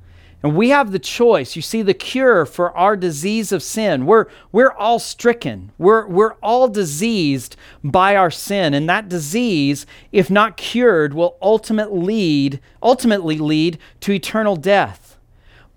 And 0.43 0.57
we 0.57 0.69
have 0.69 0.91
the 0.91 0.99
choice. 0.99 1.55
You 1.55 1.61
see, 1.61 1.81
the 1.81 1.93
cure 1.93 2.45
for 2.45 2.75
our 2.77 2.97
disease 2.97 3.53
of 3.53 3.63
sin. 3.63 4.05
We're, 4.05 4.25
we're 4.51 4.73
all 4.73 4.99
stricken. 4.99 5.71
We're, 5.77 6.05
we're 6.05 6.33
all 6.43 6.67
diseased 6.67 7.55
by 7.81 8.17
our 8.17 8.29
sin. 8.29 8.73
And 8.73 8.89
that 8.89 9.07
disease, 9.07 9.85
if 10.11 10.29
not 10.29 10.57
cured, 10.57 11.13
will 11.13 11.37
ultimately 11.41 11.99
lead, 12.01 12.59
ultimately 12.81 13.37
lead 13.37 13.77
to 14.01 14.11
eternal 14.11 14.57
death. 14.57 15.17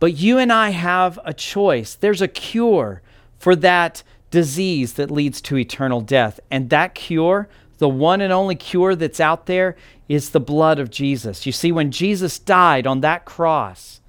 But 0.00 0.14
you 0.14 0.36
and 0.36 0.52
I 0.52 0.70
have 0.70 1.20
a 1.24 1.32
choice. 1.32 1.94
There's 1.94 2.20
a 2.20 2.28
cure 2.28 3.02
for 3.38 3.54
that 3.56 4.02
disease 4.32 4.94
that 4.94 5.12
leads 5.12 5.40
to 5.42 5.56
eternal 5.56 6.00
death. 6.00 6.40
And 6.50 6.70
that 6.70 6.96
cure, 6.96 7.48
the 7.78 7.88
one 7.88 8.20
and 8.20 8.32
only 8.32 8.56
cure 8.56 8.96
that's 8.96 9.20
out 9.20 9.46
there, 9.46 9.76
is 10.08 10.30
the 10.30 10.40
blood 10.40 10.80
of 10.80 10.90
Jesus. 10.90 11.46
You 11.46 11.52
see, 11.52 11.70
when 11.70 11.92
Jesus 11.92 12.40
died 12.40 12.86
on 12.86 13.00
that 13.02 13.24
cross, 13.24 14.00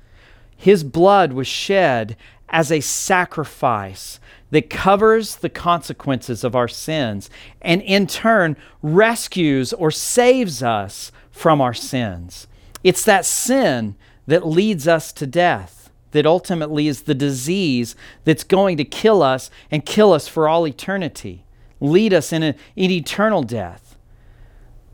his 0.58 0.84
blood 0.84 1.34
was 1.34 1.48
shed 1.48 2.17
as 2.50 2.72
a 2.72 2.82
sacrifice 2.82 4.20
that 4.50 4.70
covers 4.70 5.36
the 5.38 5.50
consequences 5.50 6.43
of 6.43 6.56
our 6.56 6.67
sins 6.67 7.30
and 7.62 7.82
in 7.82 8.08
turn 8.08 8.58
rescues 8.82 9.72
or 9.74 9.91
saves 9.91 10.63
us 10.63 11.12
from 11.30 11.62
our 11.62 11.74
sins. 11.74 12.48
It's 12.84 13.04
that 13.04 13.26
sin 13.26 13.96
that 14.26 14.48
leads 14.48 14.88
us 14.88 15.12
to 15.13 15.28
death, 15.28 15.91
that 16.12 16.26
ultimately 16.26 16.88
is 16.88 17.04
the 17.04 17.13
disease 17.13 17.96
that's 18.24 18.43
going 18.43 18.78
to 18.78 18.86
kill 18.86 19.22
us 19.22 19.52
and 19.70 19.86
kill 19.86 20.13
us 20.13 20.28
for 20.28 20.48
all 20.48 20.67
eternity, 20.67 21.46
lead 21.80 22.13
us 22.13 22.34
in, 22.34 22.56
eternal 22.78 23.43
death. 23.43 23.98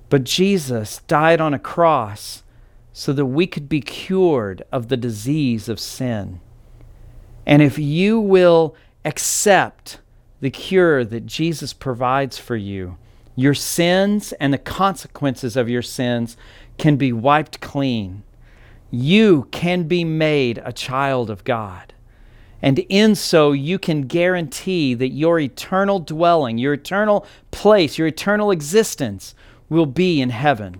But 0.09 0.23
Jesus 0.23 0.99
died 1.07 1.39
on 1.39 1.53
a 1.53 1.59
cross 1.59 2.42
so 2.93 3.11
that 3.11 3.25
we 3.25 3.47
could 3.47 3.67
be 3.67 3.81
cured 3.81 4.61
of 4.71 4.87
the 4.87 4.97
disease 4.97 5.67
of 5.67 5.79
sin. 5.79 6.39
And 7.45 7.61
if 7.61 7.77
you 7.77 8.19
will 8.19 8.75
accept 9.03 9.99
the 10.39 10.51
cure 10.51 11.03
that 11.03 11.25
Jesus 11.25 11.73
provides 11.73 12.37
for 12.37 12.55
you, 12.55 12.97
your 13.35 13.55
sins 13.55 14.31
and 14.33 14.53
the 14.53 14.59
consequences 14.59 15.57
of 15.57 15.67
your 15.67 15.81
sins 15.81 16.37
can 16.77 16.95
be 16.95 17.11
wiped 17.11 17.59
clean. 17.59 18.23
You 18.91 19.47
can 19.51 19.83
be 19.83 20.03
made 20.03 20.61
a 20.63 20.71
child 20.71 21.31
of 21.31 21.43
God. 21.43 21.93
And 22.61 22.79
in 22.87 23.15
so, 23.15 23.51
you 23.51 23.77
can 23.79 24.03
guarantee 24.03 24.93
that 24.93 25.09
your 25.09 25.39
eternal 25.39 25.99
dwelling, 25.99 26.57
your 26.59 26.73
eternal 26.73 27.25
place, 27.51 27.97
your 27.97 28.07
eternal 28.07 28.51
existence 28.51 29.35
will 29.67 29.87
be 29.87 30.21
in 30.21 30.29
heaven. 30.29 30.79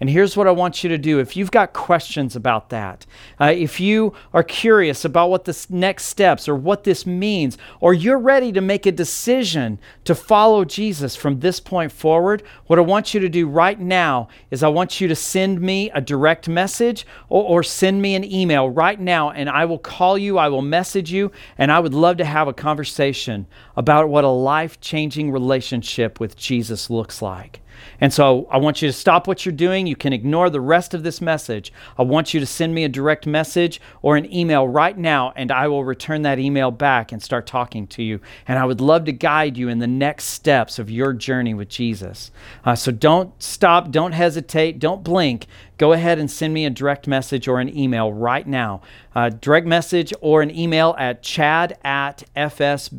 And 0.00 0.10
here's 0.10 0.36
what 0.36 0.46
I 0.46 0.50
want 0.50 0.82
you 0.82 0.90
to 0.90 0.98
do. 0.98 1.18
If 1.18 1.36
you've 1.36 1.50
got 1.50 1.72
questions 1.72 2.34
about 2.36 2.70
that, 2.70 3.06
uh, 3.40 3.52
if 3.54 3.80
you 3.80 4.12
are 4.32 4.42
curious 4.42 5.04
about 5.04 5.30
what 5.30 5.44
the 5.44 5.66
next 5.70 6.06
steps 6.06 6.48
or 6.48 6.54
what 6.54 6.84
this 6.84 7.06
means, 7.06 7.56
or 7.80 7.94
you're 7.94 8.18
ready 8.18 8.52
to 8.52 8.60
make 8.60 8.86
a 8.86 8.92
decision 8.92 9.78
to 10.04 10.14
follow 10.14 10.64
Jesus 10.64 11.16
from 11.16 11.40
this 11.40 11.60
point 11.60 11.92
forward, 11.92 12.42
what 12.66 12.78
I 12.78 12.82
want 12.82 13.14
you 13.14 13.20
to 13.20 13.28
do 13.28 13.48
right 13.48 13.78
now 13.78 14.28
is 14.50 14.62
I 14.62 14.68
want 14.68 15.00
you 15.00 15.08
to 15.08 15.14
send 15.14 15.60
me 15.60 15.90
a 15.90 16.00
direct 16.00 16.48
message 16.48 17.06
or, 17.28 17.44
or 17.44 17.62
send 17.62 18.02
me 18.02 18.14
an 18.14 18.24
email 18.24 18.68
right 18.68 19.00
now, 19.00 19.30
and 19.30 19.48
I 19.48 19.64
will 19.64 19.78
call 19.78 20.18
you, 20.18 20.38
I 20.38 20.48
will 20.48 20.62
message 20.62 21.12
you, 21.12 21.30
and 21.56 21.70
I 21.70 21.80
would 21.80 21.94
love 21.94 22.16
to 22.18 22.24
have 22.24 22.48
a 22.48 22.52
conversation 22.52 23.46
about 23.76 24.08
what 24.08 24.24
a 24.24 24.28
life 24.28 24.80
changing 24.80 25.30
relationship 25.30 26.20
with 26.20 26.36
Jesus 26.36 26.90
looks 26.90 27.22
like. 27.22 27.60
And 28.00 28.12
so 28.12 28.46
I 28.50 28.58
want 28.58 28.82
you 28.82 28.88
to 28.88 28.92
stop 28.92 29.26
what 29.26 29.44
you're 29.44 29.52
doing. 29.52 29.86
You 29.86 29.96
can 29.96 30.12
ignore 30.12 30.50
the 30.50 30.60
rest 30.60 30.94
of 30.94 31.02
this 31.02 31.20
message. 31.20 31.72
I 31.98 32.02
want 32.02 32.34
you 32.34 32.40
to 32.40 32.46
send 32.46 32.74
me 32.74 32.84
a 32.84 32.88
direct 32.88 33.26
message 33.26 33.80
or 34.02 34.16
an 34.16 34.32
email 34.32 34.66
right 34.66 34.96
now, 34.96 35.32
and 35.36 35.50
I 35.50 35.68
will 35.68 35.84
return 35.84 36.22
that 36.22 36.38
email 36.38 36.70
back 36.70 37.12
and 37.12 37.22
start 37.22 37.46
talking 37.46 37.86
to 37.88 38.02
you. 38.02 38.20
And 38.46 38.58
I 38.58 38.64
would 38.64 38.80
love 38.80 39.04
to 39.04 39.12
guide 39.12 39.56
you 39.56 39.68
in 39.68 39.78
the 39.78 39.86
next 39.86 40.24
steps 40.24 40.78
of 40.78 40.90
your 40.90 41.12
journey 41.12 41.54
with 41.54 41.68
Jesus. 41.68 42.30
Uh, 42.64 42.74
so 42.74 42.92
don't 42.92 43.40
stop, 43.42 43.90
don't 43.90 44.12
hesitate, 44.12 44.78
don't 44.78 45.04
blink. 45.04 45.46
Go 45.76 45.92
ahead 45.92 46.18
and 46.18 46.30
send 46.30 46.54
me 46.54 46.64
a 46.66 46.70
direct 46.70 47.08
message 47.08 47.48
or 47.48 47.60
an 47.60 47.76
email 47.76 48.12
right 48.12 48.46
now. 48.46 48.80
Uh, 49.14 49.28
direct 49.28 49.66
message 49.66 50.12
or 50.20 50.40
an 50.42 50.56
email 50.56 50.94
at 50.98 51.22
chad 51.22 51.76
at 51.84 52.24
fsbcs.org. 52.36 52.90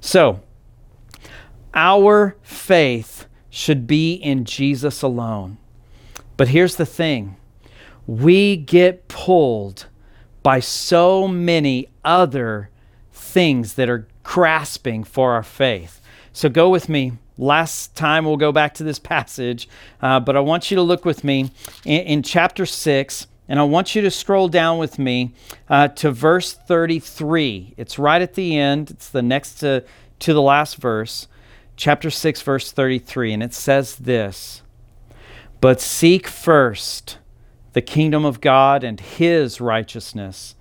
So, 0.00 0.40
our 1.76 2.36
faith 2.42 3.26
should 3.50 3.86
be 3.86 4.14
in 4.14 4.44
Jesus 4.44 5.02
alone. 5.02 5.58
But 6.36 6.48
here's 6.48 6.76
the 6.76 6.86
thing 6.86 7.36
we 8.06 8.56
get 8.56 9.08
pulled 9.08 9.86
by 10.42 10.60
so 10.60 11.28
many 11.28 11.88
other 12.04 12.70
things 13.12 13.74
that 13.74 13.88
are 13.88 14.08
grasping 14.22 15.04
for 15.04 15.32
our 15.32 15.42
faith. 15.42 16.00
So 16.32 16.48
go 16.48 16.68
with 16.68 16.88
me. 16.88 17.12
Last 17.38 17.94
time 17.94 18.24
we'll 18.24 18.38
go 18.38 18.52
back 18.52 18.72
to 18.74 18.84
this 18.84 18.98
passage, 18.98 19.68
uh, 20.00 20.20
but 20.20 20.36
I 20.36 20.40
want 20.40 20.70
you 20.70 20.76
to 20.76 20.82
look 20.82 21.04
with 21.04 21.22
me 21.22 21.50
in, 21.84 22.00
in, 22.02 22.22
chapter 22.22 22.64
6, 22.64 23.26
and 23.46 23.60
I 23.60 23.62
want 23.64 23.94
you 23.94 24.00
to 24.02 24.10
scroll 24.10 24.48
down 24.48 24.78
with 24.78 24.98
me 24.98 25.34
uh, 25.68 25.88
to 25.88 26.10
verse 26.10 26.54
33. 26.54 27.74
It's 27.76 27.98
right 27.98 28.22
at 28.22 28.34
the 28.34 28.56
end, 28.56 28.90
it's 28.90 29.10
the 29.10 29.20
next 29.20 29.56
to 29.56 29.84
to 30.18 30.32
the 30.32 30.42
last 30.42 30.76
verse, 30.76 31.28
chapter 31.76 32.10
6, 32.10 32.42
verse 32.42 32.72
33, 32.72 33.34
and 33.34 33.42
it 33.42 33.54
says 33.54 33.96
this 33.96 34.62
But 35.60 35.80
seek 35.80 36.26
first 36.26 37.18
the 37.74 37.82
kingdom 37.82 38.24
of 38.24 38.40
God 38.40 38.82
and 38.82 38.98
his 38.98 39.60
righteousness, 39.60 40.54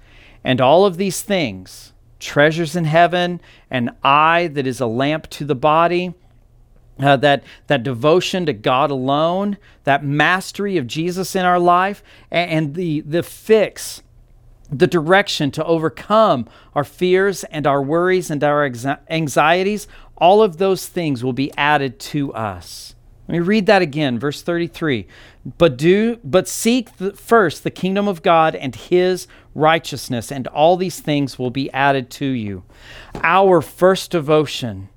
and 0.43 0.60
all 0.60 0.86
of 0.86 0.97
these 0.97 1.21
things, 1.21 1.93
treasures 2.19 2.75
in 2.75 2.86
heaven, 2.86 3.41
an 3.69 3.95
eye 4.04 4.47
that 4.47 4.67
is 4.67 4.82
a 4.82 4.88
lamp 4.88 5.30
to 5.30 5.45
the 5.45 5.56
body, 5.56 6.13
uh, 6.99 7.17
that, 7.17 7.43
that 7.67 7.84
devotion 7.84 8.45
to 8.45 8.54
God 8.54 8.91
alone, 8.91 9.58
that 9.84 10.04
mastery 10.04 10.78
of 10.78 10.88
Jesus 10.88 11.36
in 11.36 11.45
our 11.45 11.60
life, 11.60 12.04
and, 12.32 12.51
and 12.51 12.75
the, 12.75 13.01
the 13.01 13.23
fix, 13.23 14.01
the 14.71 14.88
direction 14.88 15.51
to 15.51 15.65
overcome 15.65 16.47
our 16.73 16.84
fears 16.84 17.43
and 17.45 17.67
our 17.67 17.82
worries 17.82 18.32
and 18.32 18.43
our 18.43 18.65
anxieties, 19.10 19.88
all 20.17 20.41
of 20.41 20.58
those 20.58 20.88
things 20.88 21.23
will 21.23 21.34
be 21.34 21.51
added 21.58 21.99
to 21.99 22.34
us. 22.34 22.95
Let 23.28 23.34
me 23.34 23.39
read 23.39 23.65
that 23.65 23.82
again, 23.82 24.19
verse 24.19 24.41
33. 24.41 25.08
But 25.58 25.78
do 25.78 26.19
but 26.23 26.47
seek 26.47 26.97
the, 26.97 27.13
first 27.13 27.63
the 27.63 27.71
kingdom 27.71 28.08
of 28.08 28.21
God 28.21 28.56
and 28.56 28.75
his 28.75 29.28
righteousness, 29.54 30.32
and 30.32 30.47
all 30.47 30.78
these 30.78 30.99
things 30.99 31.39
will 31.39 31.49
be 31.49 31.71
added 31.71 32.10
to 32.12 32.25
you. 32.25 32.63
Our 33.23 33.62
first 33.62 34.12
devotion 34.12 34.89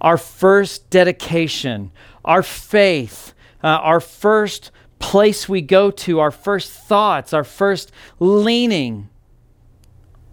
our 0.00 0.18
first 0.18 0.90
dedication, 0.90 1.90
our 2.24 2.42
faith, 2.42 3.34
uh, 3.62 3.68
our 3.68 4.00
first 4.00 4.70
place 4.98 5.48
we 5.48 5.60
go 5.60 5.90
to, 5.90 6.20
our 6.20 6.30
first 6.30 6.70
thoughts, 6.70 7.32
our 7.32 7.44
first 7.44 7.92
leaning, 8.18 9.08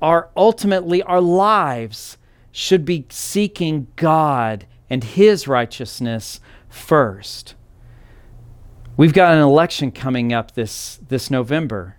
are 0.02 0.30
ultimately 0.36 1.02
our 1.04 1.22
lives 1.22 2.18
should 2.54 2.86
be 2.86 3.06
seeking 3.10 3.88
God 3.98 4.66
and 4.90 5.04
His 5.04 5.46
righteousness 5.46 6.40
first. 6.70 7.56
We've 8.96 9.12
got 9.14 9.34
an 9.34 9.42
election 9.42 9.92
coming 9.92 10.32
up 10.32 10.54
this, 10.54 11.00
this 11.10 11.30
November. 11.30 11.98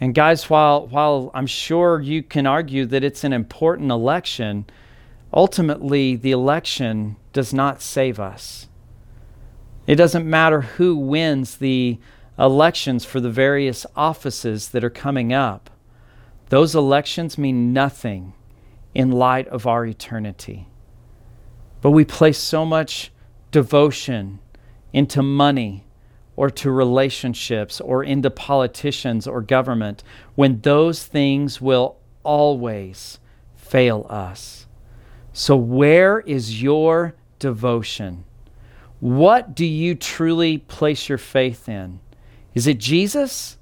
And 0.00 0.16
guys, 0.16 0.50
while, 0.50 0.88
while 0.88 1.30
I'm 1.32 1.46
sure 1.46 2.00
you 2.00 2.24
can 2.24 2.48
argue 2.48 2.86
that 2.86 3.04
it's 3.04 3.22
an 3.22 3.32
important 3.32 3.92
election, 3.92 4.66
Ultimately, 5.34 6.14
the 6.14 6.30
election 6.30 7.16
does 7.32 7.54
not 7.54 7.80
save 7.80 8.20
us. 8.20 8.68
It 9.86 9.96
doesn't 9.96 10.28
matter 10.28 10.60
who 10.60 10.96
wins 10.96 11.56
the 11.56 11.98
elections 12.38 13.04
for 13.04 13.18
the 13.18 13.30
various 13.30 13.86
offices 13.96 14.68
that 14.70 14.84
are 14.84 14.90
coming 14.90 15.32
up. 15.32 15.70
Those 16.50 16.74
elections 16.74 17.38
mean 17.38 17.72
nothing 17.72 18.34
in 18.94 19.10
light 19.10 19.48
of 19.48 19.66
our 19.66 19.84
eternity. 19.86 20.68
But 21.80 21.90
we 21.90 22.04
place 22.04 22.38
so 22.38 22.64
much 22.64 23.12
devotion 23.50 24.38
into 24.92 25.22
money 25.22 25.84
or 26.36 26.50
to 26.50 26.70
relationships 26.70 27.80
or 27.80 28.02
into 28.02 28.30
politicians 28.30 29.26
or 29.26 29.42
government 29.42 30.02
when 30.34 30.60
those 30.60 31.04
things 31.04 31.60
will 31.60 31.96
always 32.22 33.18
fail 33.54 34.06
us. 34.08 34.66
So, 35.32 35.56
where 35.56 36.20
is 36.20 36.62
your 36.62 37.14
devotion? 37.38 38.24
What 39.00 39.54
do 39.54 39.64
you 39.66 39.94
truly 39.94 40.58
place 40.58 41.08
your 41.08 41.18
faith 41.18 41.68
in? 41.68 42.00
Is 42.54 42.66
it 42.66 42.78
Jesus 42.78 43.56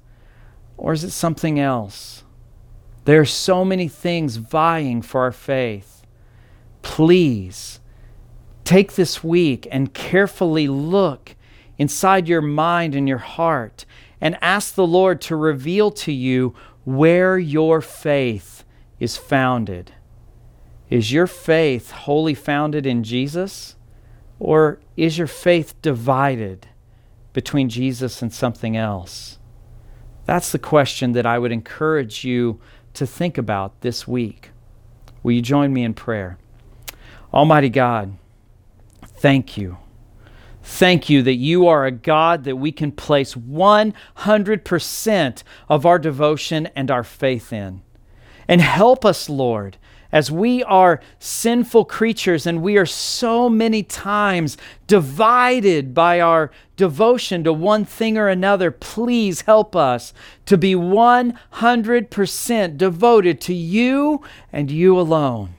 or 0.77 0.93
is 0.93 1.03
it 1.03 1.11
something 1.11 1.59
else? 1.59 2.23
There 3.05 3.19
are 3.19 3.25
so 3.25 3.65
many 3.65 3.87
things 3.87 4.35
vying 4.35 5.01
for 5.01 5.21
our 5.21 5.31
faith. 5.31 6.05
Please 6.81 7.79
take 8.63 8.93
this 8.93 9.23
week 9.23 9.67
and 9.71 9.93
carefully 9.93 10.67
look 10.67 11.35
inside 11.77 12.27
your 12.27 12.41
mind 12.41 12.93
and 12.95 13.07
your 13.07 13.17
heart 13.17 13.85
and 14.19 14.37
ask 14.41 14.75
the 14.75 14.85
Lord 14.85 15.19
to 15.21 15.35
reveal 15.35 15.89
to 15.91 16.11
you 16.11 16.53
where 16.83 17.39
your 17.39 17.81
faith 17.81 18.63
is 18.99 19.17
founded. 19.17 19.93
Is 20.89 21.11
your 21.11 21.27
faith 21.27 21.91
wholly 21.91 22.35
founded 22.35 22.85
in 22.85 23.03
Jesus? 23.03 23.75
Or 24.39 24.79
is 24.95 25.17
your 25.17 25.27
faith 25.27 25.79
divided 25.81 26.67
between 27.33 27.69
Jesus 27.69 28.21
and 28.21 28.31
something 28.31 28.75
else? 28.75 29.39
That's 30.25 30.51
the 30.51 30.59
question 30.59 31.13
that 31.13 31.25
I 31.25 31.39
would 31.39 31.51
encourage 31.51 32.23
you 32.23 32.59
to 32.93 33.07
think 33.07 33.37
about 33.37 33.81
this 33.81 34.07
week. 34.07 34.51
Will 35.23 35.33
you 35.33 35.41
join 35.41 35.73
me 35.73 35.83
in 35.83 35.93
prayer? 35.93 36.37
Almighty 37.33 37.69
God, 37.69 38.17
thank 39.03 39.57
you. 39.57 39.77
Thank 40.63 41.09
you 41.09 41.23
that 41.23 41.35
you 41.35 41.67
are 41.67 41.85
a 41.85 41.91
God 41.91 42.43
that 42.43 42.57
we 42.57 42.71
can 42.71 42.91
place 42.91 43.33
100% 43.33 45.43
of 45.69 45.85
our 45.85 45.99
devotion 45.99 46.67
and 46.75 46.91
our 46.91 47.03
faith 47.03 47.51
in. 47.51 47.81
And 48.47 48.61
help 48.61 49.05
us, 49.05 49.29
Lord, 49.29 49.77
as 50.11 50.29
we 50.29 50.63
are 50.63 50.99
sinful 51.19 51.85
creatures 51.85 52.45
and 52.45 52.61
we 52.61 52.77
are 52.77 52.85
so 52.85 53.49
many 53.49 53.83
times 53.83 54.57
divided 54.87 55.93
by 55.93 56.19
our 56.19 56.51
devotion 56.75 57.43
to 57.43 57.53
one 57.53 57.85
thing 57.85 58.17
or 58.17 58.27
another, 58.27 58.71
please 58.71 59.41
help 59.41 59.75
us 59.75 60.13
to 60.45 60.57
be 60.57 60.75
100% 60.75 62.77
devoted 62.77 63.41
to 63.41 63.53
you 63.53 64.21
and 64.51 64.69
you 64.69 64.99
alone. 64.99 65.55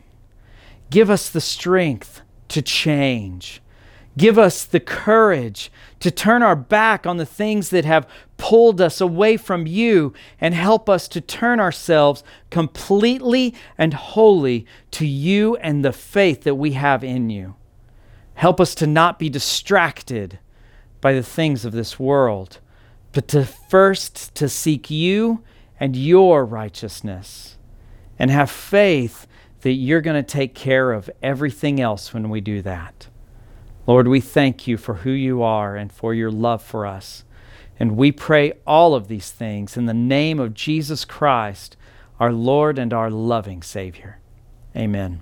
Give 0.91 1.09
us 1.09 1.31
the 1.31 1.41
strength 1.41 2.21
to 2.49 2.61
change. 2.61 3.63
Give 4.17 4.39
us 4.39 4.65
the 4.65 4.81
courage 4.81 5.73
to 6.01 6.11
turn 6.11 6.43
our 6.43 6.57
back 6.57 7.07
on 7.07 7.17
the 7.17 7.27
things 7.27 7.71
that 7.71 7.85
have 7.85 8.07
pulled 8.37 8.81
us 8.81 9.01
away 9.01 9.37
from 9.37 9.67
you 9.67 10.13
and 10.41 10.55
help 10.55 10.89
us 10.91 11.09
to 11.09 11.21
turn 11.21 11.61
ourselves 11.61 12.23
completely 12.51 13.55
and 13.79 13.95
wholly 13.95 14.67
to 14.91 15.07
you 15.07 15.57
and 15.57 15.85
the 15.85 15.93
faith 15.93 16.43
that 16.43 16.57
we 16.57 16.73
have 16.73 17.03
in 17.03 17.31
you. 17.31 17.55
Help 18.35 18.61
us 18.61 18.75
to 18.75 18.87
not 18.87 19.19
be 19.19 19.31
distracted 19.31 20.39
by 21.01 21.13
the 21.13 21.23
things 21.23 21.65
of 21.65 21.73
this 21.73 21.99
world, 21.99 22.59
but 23.13 23.29
to 23.29 23.45
first 23.45 24.35
to 24.35 24.49
seek 24.49 24.91
you 24.91 25.43
and 25.81 25.97
your 25.97 26.45
righteousness 26.45 27.57
and 28.19 28.31
have 28.31 28.51
faith 28.51 29.27
that 29.63 29.73
you're 29.73 30.01
going 30.01 30.23
to 30.23 30.29
take 30.29 30.55
care 30.55 30.93
of 30.93 31.09
everything 31.23 31.81
else 31.81 32.13
when 32.13 32.29
we 32.29 32.41
do 32.41 32.61
that. 32.63 33.09
Lord, 33.87 34.07
we 34.07 34.21
thank 34.21 34.67
you 34.67 34.77
for 34.77 34.95
who 34.95 35.11
you 35.11 35.43
are 35.43 35.77
and 35.77 35.93
for 35.93 36.15
your 36.15 36.31
love 36.31 36.63
for 36.63 36.87
us. 36.87 37.25
And 37.79 37.97
we 37.97 38.13
pray 38.13 38.53
all 38.67 38.95
of 38.95 39.09
these 39.09 39.31
things 39.31 39.77
in 39.77 39.87
the 39.87 39.95
name 39.95 40.39
of 40.39 40.55
Jesus 40.55 41.05
Christ, 41.05 41.77
our 42.21 42.33
Lord 42.33 42.79
and 42.79 42.93
our 42.93 43.11
loving 43.11 43.63
Savior. 43.63 44.21
Amen. 44.77 45.21